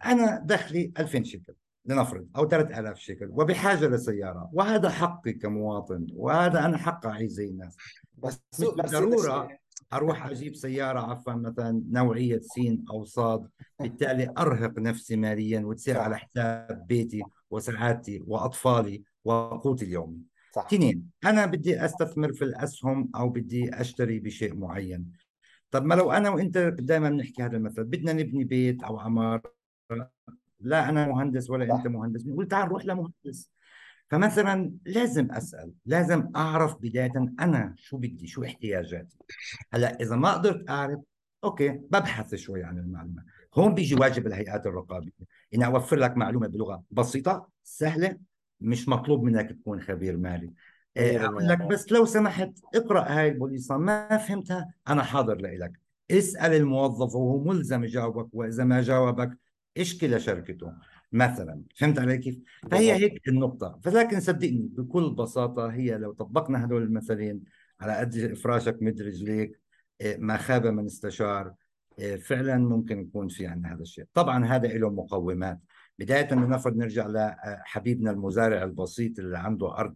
أنا 0.05 0.39
دخلي 0.45 0.91
2000 0.99 1.23
شيكل 1.23 1.53
لنفرض 1.85 2.27
أو 2.35 2.47
3000 2.47 2.97
شيكل 2.97 3.27
وبحاجة 3.29 3.87
لسيارة 3.87 4.49
وهذا 4.53 4.89
حقي 4.89 5.33
كمواطن 5.33 6.07
وهذا 6.13 6.65
أنا 6.65 6.77
حق 6.77 7.07
اعيش 7.07 7.31
زي 7.31 7.47
الناس. 7.49 7.77
بس 8.17 8.41
مش 8.59 8.67
بالضرورة 8.67 9.60
أروح 9.93 10.25
أجيب 10.25 10.55
سيارة 10.55 10.99
عفوا 10.99 11.33
مثلا 11.33 11.83
نوعية 11.89 12.39
سين 12.39 12.85
أو 12.89 13.03
صاد 13.05 13.47
بالتالي 13.79 14.33
أرهق 14.37 14.79
نفسي 14.79 15.15
ماليا 15.15 15.59
وتصير 15.59 15.97
على 15.97 16.17
حساب 16.17 16.85
بيتي 16.87 17.23
وسعادتي 17.49 18.23
وأطفالي 18.27 19.03
وقوتي 19.25 19.85
اليومي. 19.85 20.21
صح. 20.55 20.65
اثنين 20.65 21.09
أنا 21.25 21.45
بدي 21.45 21.85
أستثمر 21.85 22.33
في 22.33 22.41
الأسهم 22.45 23.09
أو 23.15 23.29
بدي 23.29 23.81
أشتري 23.81 24.19
بشيء 24.19 24.55
معين. 24.55 25.11
طب 25.71 25.85
ما 25.85 25.95
لو 25.95 26.11
أنا 26.11 26.29
وأنت 26.29 26.57
دائما 26.57 27.09
بنحكي 27.09 27.43
هذا 27.43 27.57
المثل 27.57 27.83
بدنا 27.83 28.13
نبني 28.13 28.43
بيت 28.43 28.83
أو 28.83 28.99
عمار 28.99 29.41
لا 30.59 30.89
أنا 30.89 31.07
مهندس 31.07 31.49
ولا 31.49 31.67
صح. 31.67 31.75
أنت 31.75 31.87
مهندس 31.87 32.23
بنقول 32.23 32.47
تعال 32.47 32.65
نروح 32.65 32.85
لمهندس. 32.85 33.51
فمثلا 34.11 34.71
لازم 34.85 35.31
أسأل 35.31 35.73
لازم 35.85 36.29
أعرف 36.35 36.75
بداية 36.81 37.33
أنا 37.39 37.75
شو 37.77 37.97
بدي 37.97 38.27
شو 38.27 38.43
احتياجاتي. 38.43 39.17
هلأ 39.73 39.97
إذا 40.01 40.15
ما 40.15 40.33
قدرت 40.33 40.69
أعرف 40.69 40.99
أوكي 41.43 41.69
ببحث 41.69 42.35
شوي 42.35 42.63
عن 42.63 42.77
المعلومة. 42.77 43.23
هون 43.55 43.75
بيجي 43.75 43.95
واجب 43.95 44.27
الهيئات 44.27 44.65
الرقابية. 44.65 45.11
إني 45.55 45.65
أوفر 45.65 45.95
لك 45.95 46.17
معلومة 46.17 46.47
بلغة 46.47 46.83
بسيطة 46.91 47.47
سهلة 47.63 48.17
مش 48.61 48.89
مطلوب 48.89 49.23
منك 49.23 49.49
تكون 49.49 49.81
خبير 49.81 50.17
مالي. 50.17 50.53
إيه، 50.97 51.25
أقول 51.25 51.47
لك 51.47 51.61
بس 51.61 51.91
لو 51.91 52.05
سمحت 52.05 52.51
اقرأ 52.75 53.01
هاي 53.01 53.29
البوليصة. 53.29 53.77
ما 53.77 54.17
فهمتها 54.17 54.73
أنا 54.87 55.03
حاضر 55.03 55.35
لك 55.35 55.71
اسأل 56.11 56.53
الموظف 56.53 57.15
وهو 57.15 57.43
ملزم 57.43 57.83
يجاوبك 57.83 58.27
وإذا 58.33 58.63
ما 58.63 58.81
جاوبك 58.81 59.37
اشكي 59.77 60.07
لشركته 60.07 60.73
مثلا. 61.11 61.61
فهمت 61.75 61.99
علي 61.99 62.17
كيف؟ 62.17 62.39
فهي 62.71 62.93
هيك 62.93 63.27
النقطة. 63.27 63.79
فلكن 63.83 64.19
صدقني 64.19 64.69
بكل 64.71 65.15
بساطة 65.15 65.67
هي 65.67 65.97
لو 65.97 66.11
طبقنا 66.13 66.65
هدول 66.65 66.83
المثلين 66.83 67.43
على 67.79 67.95
قد 67.95 68.33
فراشك 68.33 68.77
مد 68.81 69.01
رجليك 69.01 69.59
إيه، 70.01 70.17
ما 70.17 70.37
خاب 70.37 70.67
من 70.67 70.85
استشار 70.85 71.53
إيه، 71.99 72.15
فعلا 72.15 72.57
ممكن 72.57 72.99
يكون 72.99 73.27
في 73.27 73.47
عندنا 73.47 73.73
هذا 73.73 73.81
الشيء. 73.81 74.05
طبعا 74.13 74.45
هذا 74.45 74.67
له 74.67 74.89
مقومات. 74.89 75.59
بداية 75.99 76.33
لنفرض 76.33 76.75
نرجع 76.77 77.07
لحبيبنا 77.07 78.11
المزارع 78.11 78.63
البسيط 78.63 79.19
اللي 79.19 79.37
عنده 79.37 79.77
أرض. 79.77 79.95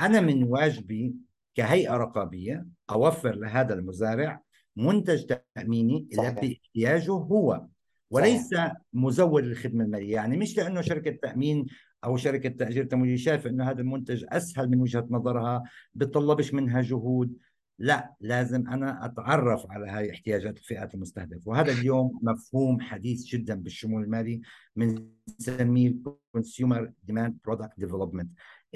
أنا 0.00 0.20
من 0.20 0.44
واجبي 0.44 1.14
كهيئة 1.54 1.96
رقابية 1.96 2.66
أوفر 2.90 3.34
لهذا 3.34 3.74
المزارع 3.74 4.42
منتج 4.76 5.24
تأميني 5.54 6.08
يلبي 6.12 6.60
احتياجه 6.64 7.12
هو. 7.12 7.66
وليس 8.10 8.48
صحيح. 8.48 8.76
مزود 8.92 9.44
للخدمة 9.44 9.84
المالية. 9.84 10.12
يعني 10.12 10.36
مش 10.36 10.56
لأنه 10.56 10.80
شركة 10.80 11.10
تأمين 11.10 11.66
أو 12.04 12.16
شركة 12.16 12.48
تأجير 12.48 12.84
تمويلي 12.84 13.18
شايفة 13.18 13.50
أنه 13.50 13.70
هذا 13.70 13.80
المنتج 13.80 14.24
أسهل 14.28 14.70
من 14.70 14.80
وجهة 14.80 15.06
نظرها 15.10 15.62
بتطلبش 15.94 16.54
منها 16.54 16.80
جهود. 16.82 17.36
لا 17.78 18.14
لازم 18.20 18.68
أنا 18.68 19.04
أتعرف 19.04 19.70
على 19.70 19.90
هاي 19.90 20.10
احتياجات 20.10 20.58
الفئات 20.58 20.94
المستهدفة. 20.94 21.50
وهذا 21.50 21.72
اليوم 21.72 22.18
مفهوم 22.22 22.80
حديث 22.80 23.24
جدا 23.24 23.54
بالشمول 23.54 24.04
المالي 24.04 24.40
من 24.76 25.06
نسميه 25.40 25.94
Consumer 26.38 26.88
Demand 27.10 27.32
Product 27.48 27.86
Development. 27.86 28.26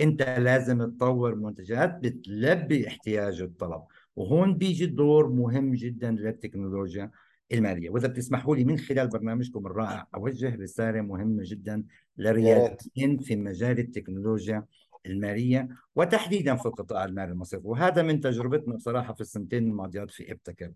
أنت 0.01 0.23
لازم 0.23 0.85
تطور 0.85 1.35
منتجات 1.35 1.99
بتلبي 1.99 2.89
احتياج 2.89 3.41
الطلب. 3.41 3.83
وهون 4.17 4.55
بيجي 4.55 4.87
دور 4.87 5.29
مهم 5.29 5.75
جدا 5.75 6.11
للتكنولوجيا. 6.11 7.11
المالية. 7.53 7.91
وإذا 7.91 8.09
بتسمحوا 8.09 8.57
لي 8.57 8.65
من 8.65 8.79
خلال 8.79 9.09
برنامجكم 9.09 9.67
الرائع 9.67 10.07
أوجه 10.15 10.55
رسالة 10.57 11.01
مهمة 11.01 11.43
جدا 11.47 11.85
للرياديين 12.17 13.19
في 13.19 13.37
مجال 13.37 13.79
التكنولوجيا 13.79 14.65
المالية 15.07 15.69
وتحديدا 15.95 16.57
في 16.57 16.67
القطاع 16.67 17.05
المالي 17.05 17.33
المصرفي 17.33 17.67
وهذا 17.67 18.03
من 18.03 18.21
تجربتنا 18.21 18.75
بصراحة 18.75 19.15
في 19.15 19.21
السنتين 19.21 19.65
الماضيات 19.65 20.11
في 20.11 20.33
إبتكر. 20.33 20.73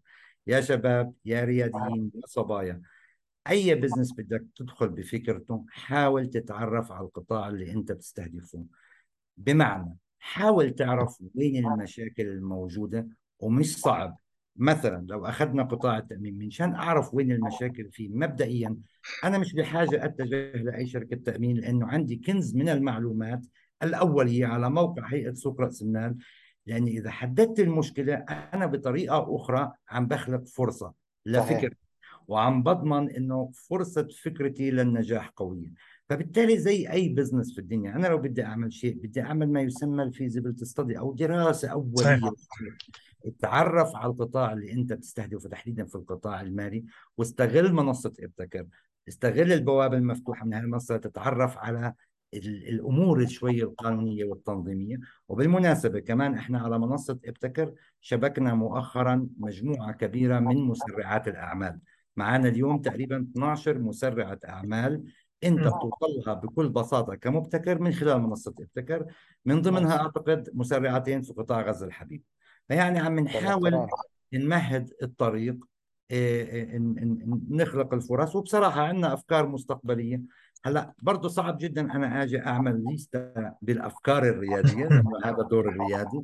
يا 0.46 0.60
شباب 0.60 1.14
يا 1.24 1.44
رياديين 1.44 2.10
يا 2.14 2.26
صبايا 2.26 2.82
أي 3.48 3.74
بزنس 3.74 4.12
بدك 4.12 4.44
تدخل 4.56 4.88
بفكرته 4.88 5.64
حاول 5.68 6.26
تتعرف 6.26 6.92
على 6.92 7.06
القطاع 7.06 7.48
اللي 7.48 7.72
أنت 7.72 7.92
بتستهدفه. 7.92 8.64
بمعنى 9.36 9.96
حاول 10.18 10.70
تعرف 10.70 11.22
وين 11.34 11.66
المشاكل 11.66 12.26
الموجودة 12.26 13.08
ومش 13.38 13.76
صعب 13.76 14.18
مثلا 14.58 15.06
لو 15.08 15.26
أخذنا 15.26 15.62
قطاع 15.62 15.98
التأمين 15.98 16.38
منشان 16.38 16.74
أعرف 16.74 17.14
وين 17.14 17.32
المشاكل 17.32 17.90
فيه؟ 17.92 18.08
مبدئيا 18.08 18.76
أنا 19.24 19.38
مش 19.38 19.52
بحاجة 19.52 20.04
أتجه 20.04 20.52
لأي 20.52 20.86
شركة 20.86 21.16
تأمين 21.16 21.56
لأنه 21.56 21.86
عندي 21.86 22.16
كنز 22.16 22.56
من 22.56 22.68
المعلومات 22.68 23.46
الأولية 23.82 24.46
على 24.46 24.70
موقع 24.70 25.06
هيئة 25.06 25.32
سوق 25.34 25.60
رأس 25.60 25.82
المال. 25.82 26.16
لأني 26.66 26.98
إذا 26.98 27.10
حددت 27.10 27.60
المشكلة 27.60 28.14
أنا 28.54 28.66
بطريقة 28.66 29.36
أخرى 29.36 29.72
عم 29.88 30.06
بخلق 30.06 30.46
فرصة 30.46 30.92
لفكر 31.26 31.74
وعم 32.28 32.62
بضمن 32.62 33.10
إنه 33.10 33.50
فرصة 33.54 34.08
فكرتي 34.22 34.70
للنجاح 34.70 35.28
قوية. 35.28 35.72
فبالتالي 36.08 36.58
زي 36.58 36.90
أي 36.90 37.08
business 37.08 37.52
في 37.54 37.60
الدنيا 37.60 37.96
أنا 37.96 38.06
لو 38.06 38.18
بدي 38.18 38.44
أعمل 38.44 38.72
شيء 38.72 38.94
بدي 38.94 39.22
أعمل 39.22 39.52
ما 39.52 39.60
يسمى 39.60 40.02
ال 40.02 40.08
feasibility 40.08 40.64
study 40.64 40.98
أو 40.98 41.12
دراسة 41.12 41.68
اوليه 41.68 42.20
تعرف 43.40 43.96
على 43.96 44.12
القطاع 44.12 44.52
اللي 44.52 44.72
أنت 44.72 44.92
بتستهدفه 44.92 45.48
تحديدا 45.48 45.84
في 45.84 45.94
القطاع 45.94 46.40
المالي 46.40 46.84
واستغل 47.18 47.72
منصة 47.72 48.12
إبتكر. 48.20 48.66
استغل 49.08 49.52
البوابة 49.52 49.96
المفتوحة 49.96 50.46
من 50.46 50.54
هذه 50.54 50.62
المنصة 50.62 50.96
تتعرف 50.96 51.58
على 51.58 51.94
الأمور 52.34 53.26
شوية 53.26 53.62
القانونية 53.62 54.24
والتنظيمية. 54.24 54.96
وبالمناسبة 55.28 56.00
كمان 56.00 56.34
إحنا 56.34 56.58
على 56.58 56.78
منصة 56.78 57.18
إبتكر 57.24 57.72
شبكنا 58.00 58.54
مؤخرا 58.54 59.28
مجموعة 59.38 59.92
كبيرة 59.92 60.38
من 60.38 60.56
مسرعات 60.56 61.28
الأعمال. 61.28 61.78
معنا 62.16 62.48
اليوم 62.48 62.78
تقريبا 62.80 63.26
12 63.32 63.78
مسرعة 63.78 64.38
أعمال 64.48 65.04
أنت 65.44 65.60
بتوصل 65.60 66.22
لها 66.26 66.34
بكل 66.34 66.68
بساطة 66.68 67.14
كمبتكر 67.14 67.78
من 67.78 67.92
خلال 67.92 68.20
منصه 68.22 68.54
ابتكر 68.60 69.06
من 69.44 69.62
ضمنها 69.62 69.96
أعتقد 70.00 70.50
مسرعتين 70.54 71.22
في 71.22 71.32
قطاع 71.32 71.62
غزة 71.62 71.86
الحبيب 71.86 72.22
فيعني 72.68 72.98
عم 72.98 73.20
نحاول 73.20 73.86
نمهد 74.32 74.92
الطريق 75.02 75.56
نخلق 77.50 77.94
الفرص. 77.94 78.36
وبصراحة 78.36 78.80
عندنا 78.80 79.14
أفكار 79.14 79.48
مستقبلية 79.48 80.22
هلا 80.64 80.94
برضه 81.02 81.28
صعب 81.28 81.58
جدا 81.58 81.80
أنا 81.80 82.22
آجي 82.22 82.46
أعمل 82.46 82.84
ليستا 82.88 83.54
بالأفكار 83.62 84.22
الريادية 84.22 84.88
لأنه 84.88 85.10
هذا 85.24 85.42
دور 85.42 85.68
الريادي. 85.68 86.22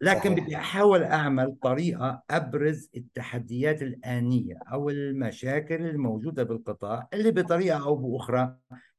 لكن 0.00 0.34
بدي 0.34 0.56
أحاول 0.56 1.02
أعمل 1.02 1.56
طريقة 1.62 2.22
أبرز 2.30 2.90
التحديات 2.96 3.82
الآنية 3.82 4.58
أو 4.72 4.90
المشاكل 4.90 5.86
الموجودة 5.86 6.42
بالقطاع 6.42 7.08
اللي 7.12 7.30
بطريقة 7.30 7.84
أو 7.84 7.96
بأخرى 7.96 8.56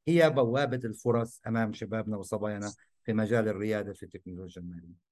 هي 0.08 0.30
بوابة 0.30 0.80
الفرص 0.84 1.42
أمام 1.48 1.74
شبابنا 1.74 2.18
وصبايانا 2.18 2.72
في 3.04 3.14
مجال 3.14 3.48
الريادة 3.48 3.94
في 3.94 4.04
التكنولوجيا 4.04 4.62
المالية. 4.62 5.10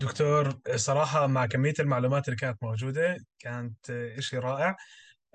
دكتور 0.00 0.58
صراحة 0.76 1.26
مع 1.26 1.46
كمية 1.46 1.74
المعلومات 1.80 2.28
اللي 2.28 2.36
كانت 2.36 2.62
موجودة 2.62 3.16
كانت 3.38 3.90
إشي 3.90 4.38
رائع. 4.38 4.76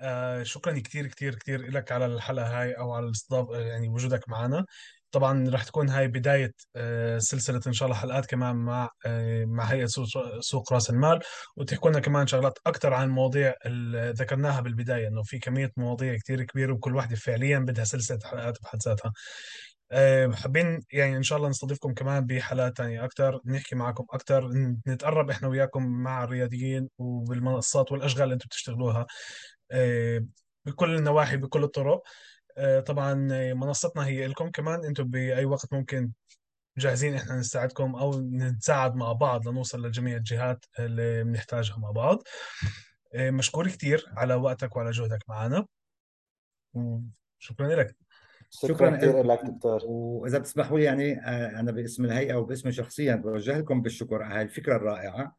آه 0.02 0.42
شكرا 0.42 0.78
كثير 0.78 1.06
كثير 1.06 1.34
كثير 1.34 1.70
لك 1.70 1.92
على 1.92 2.06
الحلقة 2.06 2.60
هاي 2.60 2.72
أو 2.72 2.92
على 2.92 3.06
الاستضافة 3.06 3.58
يعني 3.58 3.88
وجودك 3.88 4.28
معنا. 4.28 4.66
طبعا 5.12 5.50
راح 5.50 5.64
تكون 5.64 5.88
هاي 5.88 6.08
بداية 6.08 6.52
آه 6.76 7.18
سلسلة 7.18 7.60
إن 7.66 7.72
شاء 7.72 7.86
الله 7.88 7.98
حلقات 8.00 8.26
كمان 8.26 8.56
مع 8.56 8.90
آه 9.06 9.44
مع 9.44 9.64
هيئة 9.64 9.86
سوق, 10.40 10.72
رأس 10.72 10.90
المال. 10.90 11.20
وتحكوا 11.56 11.90
لنا 11.90 12.00
كمان 12.00 12.26
شغلات 12.26 12.58
أكثر 12.66 12.94
عن 12.94 13.04
المواضيع 13.04 13.54
اللي 13.66 14.10
ذكرناها 14.16 14.60
بالبداية 14.60 15.08
إنه 15.08 15.22
في 15.22 15.38
كمية 15.38 15.72
مواضيع 15.76 16.16
كثير 16.16 16.42
كبيرة 16.44 16.72
وكل 16.72 16.96
واحدة 16.96 17.16
فعليا 17.16 17.58
بدها 17.58 17.84
سلسلة 17.84 18.18
حلقات 18.24 18.62
بحد 18.62 18.78
ذاتها. 18.86 19.12
حابين 20.34 20.82
يعني 20.92 21.16
إن 21.16 21.22
شاء 21.22 21.38
الله 21.38 21.48
نستضيفكم 21.48 21.94
كمان 21.94 22.26
بحلقات 22.26 22.78
ثانية 22.78 23.04
أكثر 23.04 23.40
نحكي 23.46 23.74
معكم 23.76 24.04
أكثر 24.10 24.48
نتقرب 24.88 25.30
إحنا 25.30 25.48
وياكم 25.48 25.86
مع 25.86 26.24
الرياديين 26.24 26.88
وبالمنصات 26.98 27.92
والأشغال 27.92 28.22
اللي 28.22 28.34
أنتم 28.34 28.46
بتشتغلوها. 28.46 29.06
بكل 30.66 30.94
النواحي 30.96 31.36
بكل 31.36 31.64
الطرق. 31.64 32.02
آه، 32.56 32.80
طبعا 32.80 33.14
منصتنا 33.54 34.06
هي 34.06 34.26
لكم 34.26 34.50
كمان. 34.50 34.84
إنتم 34.84 35.04
بأي 35.04 35.44
وقت 35.44 35.72
ممكن 35.72 36.10
جاهزين 36.78 37.14
إحنا 37.14 37.36
نساعدكم 37.36 37.94
أو 37.94 38.20
نتساعد 38.20 38.94
مع 38.94 39.12
بعض 39.12 39.48
لنوصل 39.48 39.86
لجميع 39.86 40.16
الجهات 40.16 40.64
اللي 40.78 41.24
بنحتاجها 41.24 41.76
مع 41.76 41.90
بعض. 41.90 42.22
مشكور 43.14 43.68
كثير 43.68 44.12
على 44.16 44.34
وقتك 44.34 44.76
وعلى 44.76 44.90
جهدك 44.90 45.28
معنا. 45.28 45.66
شكرا 47.38 47.76
لك. 47.76 47.96
شكرا 48.50 48.96
كثير 48.96 49.22
لك 49.22 49.40
دكتور. 49.44 49.80
وإذا 49.84 50.38
بتسمحوا 50.38 50.78
لي 50.78 50.84
يعني 50.84 51.20
آه، 51.20 51.60
أنا 51.60 51.72
باسم 51.72 52.04
الهيئة 52.04 52.34
وباسمي 52.34 52.72
شخصيا 52.72 53.14
بوجه 53.14 53.58
لكم 53.58 53.82
بالشكر. 53.82 54.22
على 54.22 54.34
هذه 54.34 54.42
الفكرة 54.42 54.76
الرائعة. 54.76 55.36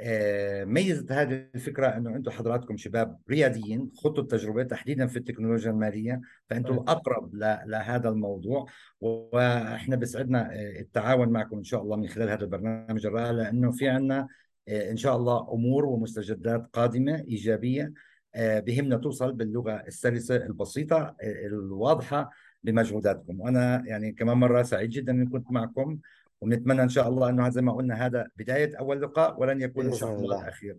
آه، 0.00 0.64
ميزت 0.64 1.12
هذه 1.12 1.46
الفكرة 1.54 1.86
أنه 1.86 2.16
أنتم 2.16 2.30
حضراتكم 2.30 2.76
شباب 2.76 3.18
رياديين 3.30 3.90
خطوا 3.96 4.22
التجربة 4.22 4.62
تحديدا 4.62 5.06
في 5.06 5.16
التكنولوجيا 5.16 5.70
المالية 5.70 6.20
فأنتم 6.50 6.74
الاقرب 6.74 7.34
لهذا 7.66 8.08
الموضوع. 8.08 8.66
وإحنا 9.00 9.96
بيسعدنا 9.96 10.52
آه، 10.52 10.80
التعاون 10.80 11.28
معكم 11.28 11.56
إن 11.56 11.64
شاء 11.64 11.82
الله 11.82 11.96
من 11.96 12.08
خلال 12.08 12.28
هذا 12.28 12.44
البرنامج 12.44 13.06
الرائع 13.06 13.30
لأنه 13.30 13.70
في 13.70 13.88
عندنا 13.88 14.28
إن 14.68 14.96
شاء 14.96 15.16
الله 15.16 15.52
أمور 15.52 15.84
ومستجدات 15.86 16.66
قادمة 16.72 17.24
إيجابية 17.28 17.92
بهمنا 18.36 18.96
توصل 18.96 19.32
باللغة 19.32 19.72
السلسة 19.72 20.36
البسيطة 20.36 21.16
الواضحة 21.22 22.30
بمجهوداتكم. 22.62 23.40
وأنا 23.40 23.82
يعني 23.86 24.12
كمان 24.12 24.36
مرة 24.36 24.62
سعيد 24.62 24.90
جدا 24.90 25.12
إني 25.12 25.26
كنت 25.26 25.52
معكم. 25.52 25.98
ونتمنى 26.44 26.82
إن 26.82 26.88
شاء 26.88 27.08
الله 27.08 27.28
أنه 27.28 27.48
زي 27.48 27.62
ما 27.62 27.72
قلنا 27.72 28.06
هذا 28.06 28.26
بداية 28.36 28.78
أول 28.78 29.02
لقاء 29.02 29.40
ولن 29.40 29.60
يكون 29.60 29.86
ان 29.86 29.92
شاء 29.92 30.14
الله. 30.14 30.42
الأخير. 30.42 30.78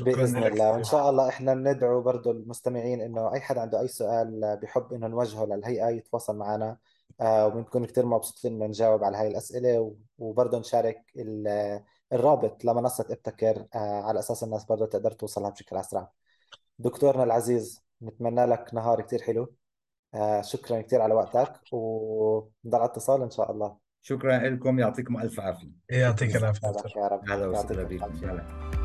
بإذن 0.00 0.44
الله. 0.44 0.72
وإن 0.72 0.84
شاء 0.84 1.10
الله 1.10 1.28
إحنا 1.28 1.54
بندعو 1.54 2.00
برضه 2.00 2.30
المستمعين 2.30 3.00
إنه 3.00 3.32
أي 3.32 3.40
حد 3.40 3.58
عنده 3.58 3.80
أي 3.80 3.88
سؤال 3.88 4.58
بحب 4.62 4.92
إنه 4.92 5.06
نوجهه 5.06 5.44
للهيئة 5.44 5.88
يتواصل 5.88 6.36
معنا. 6.36 6.76
آه 7.20 7.46
وبنكون 7.46 7.84
كثير 7.84 8.06
مبسوطين 8.06 8.52
إنه 8.52 8.66
نجاوب 8.66 9.04
على 9.04 9.16
هاي 9.16 9.28
الأسئلة 9.28 9.96
وبرضه 10.18 10.58
نشارك 10.58 11.02
الرابط 12.12 12.64
لمنصة 12.64 13.06
ابتكر 13.10 13.66
آه 13.74 14.02
على 14.02 14.18
أساس 14.18 14.44
الناس 14.44 14.64
برضه 14.64 14.86
تقدر 14.86 15.10
توصلها 15.12 15.50
بشكل 15.50 15.76
أسرع. 15.76 16.10
دكتورنا 16.78 17.24
العزيز 17.24 17.84
نتمنى 18.02 18.44
لك 18.46 18.74
نهار 18.74 19.00
كثير 19.00 19.22
حلو. 19.22 19.54
آه 20.14 20.40
شكرا 20.42 20.80
كثير 20.80 21.02
على 21.02 21.14
وقتك. 21.14 21.52
ونضل 21.72 22.78
على 22.78 22.84
اتصال 22.84 23.22
إن 23.22 23.30
شاء 23.30 23.52
الله. 23.52 23.81
شكرا 24.02 24.38
لكم 24.38 24.78
يعطيكم 24.78 25.20
ألف 25.20 25.40
عافية. 25.40 25.72
يعطيك 25.90 26.36
العافية. 26.36 26.68
يا 26.96 27.08
رب 27.08 27.30
هلا 27.30 27.46
وسهلا 27.46 27.82
بكم 27.82 28.81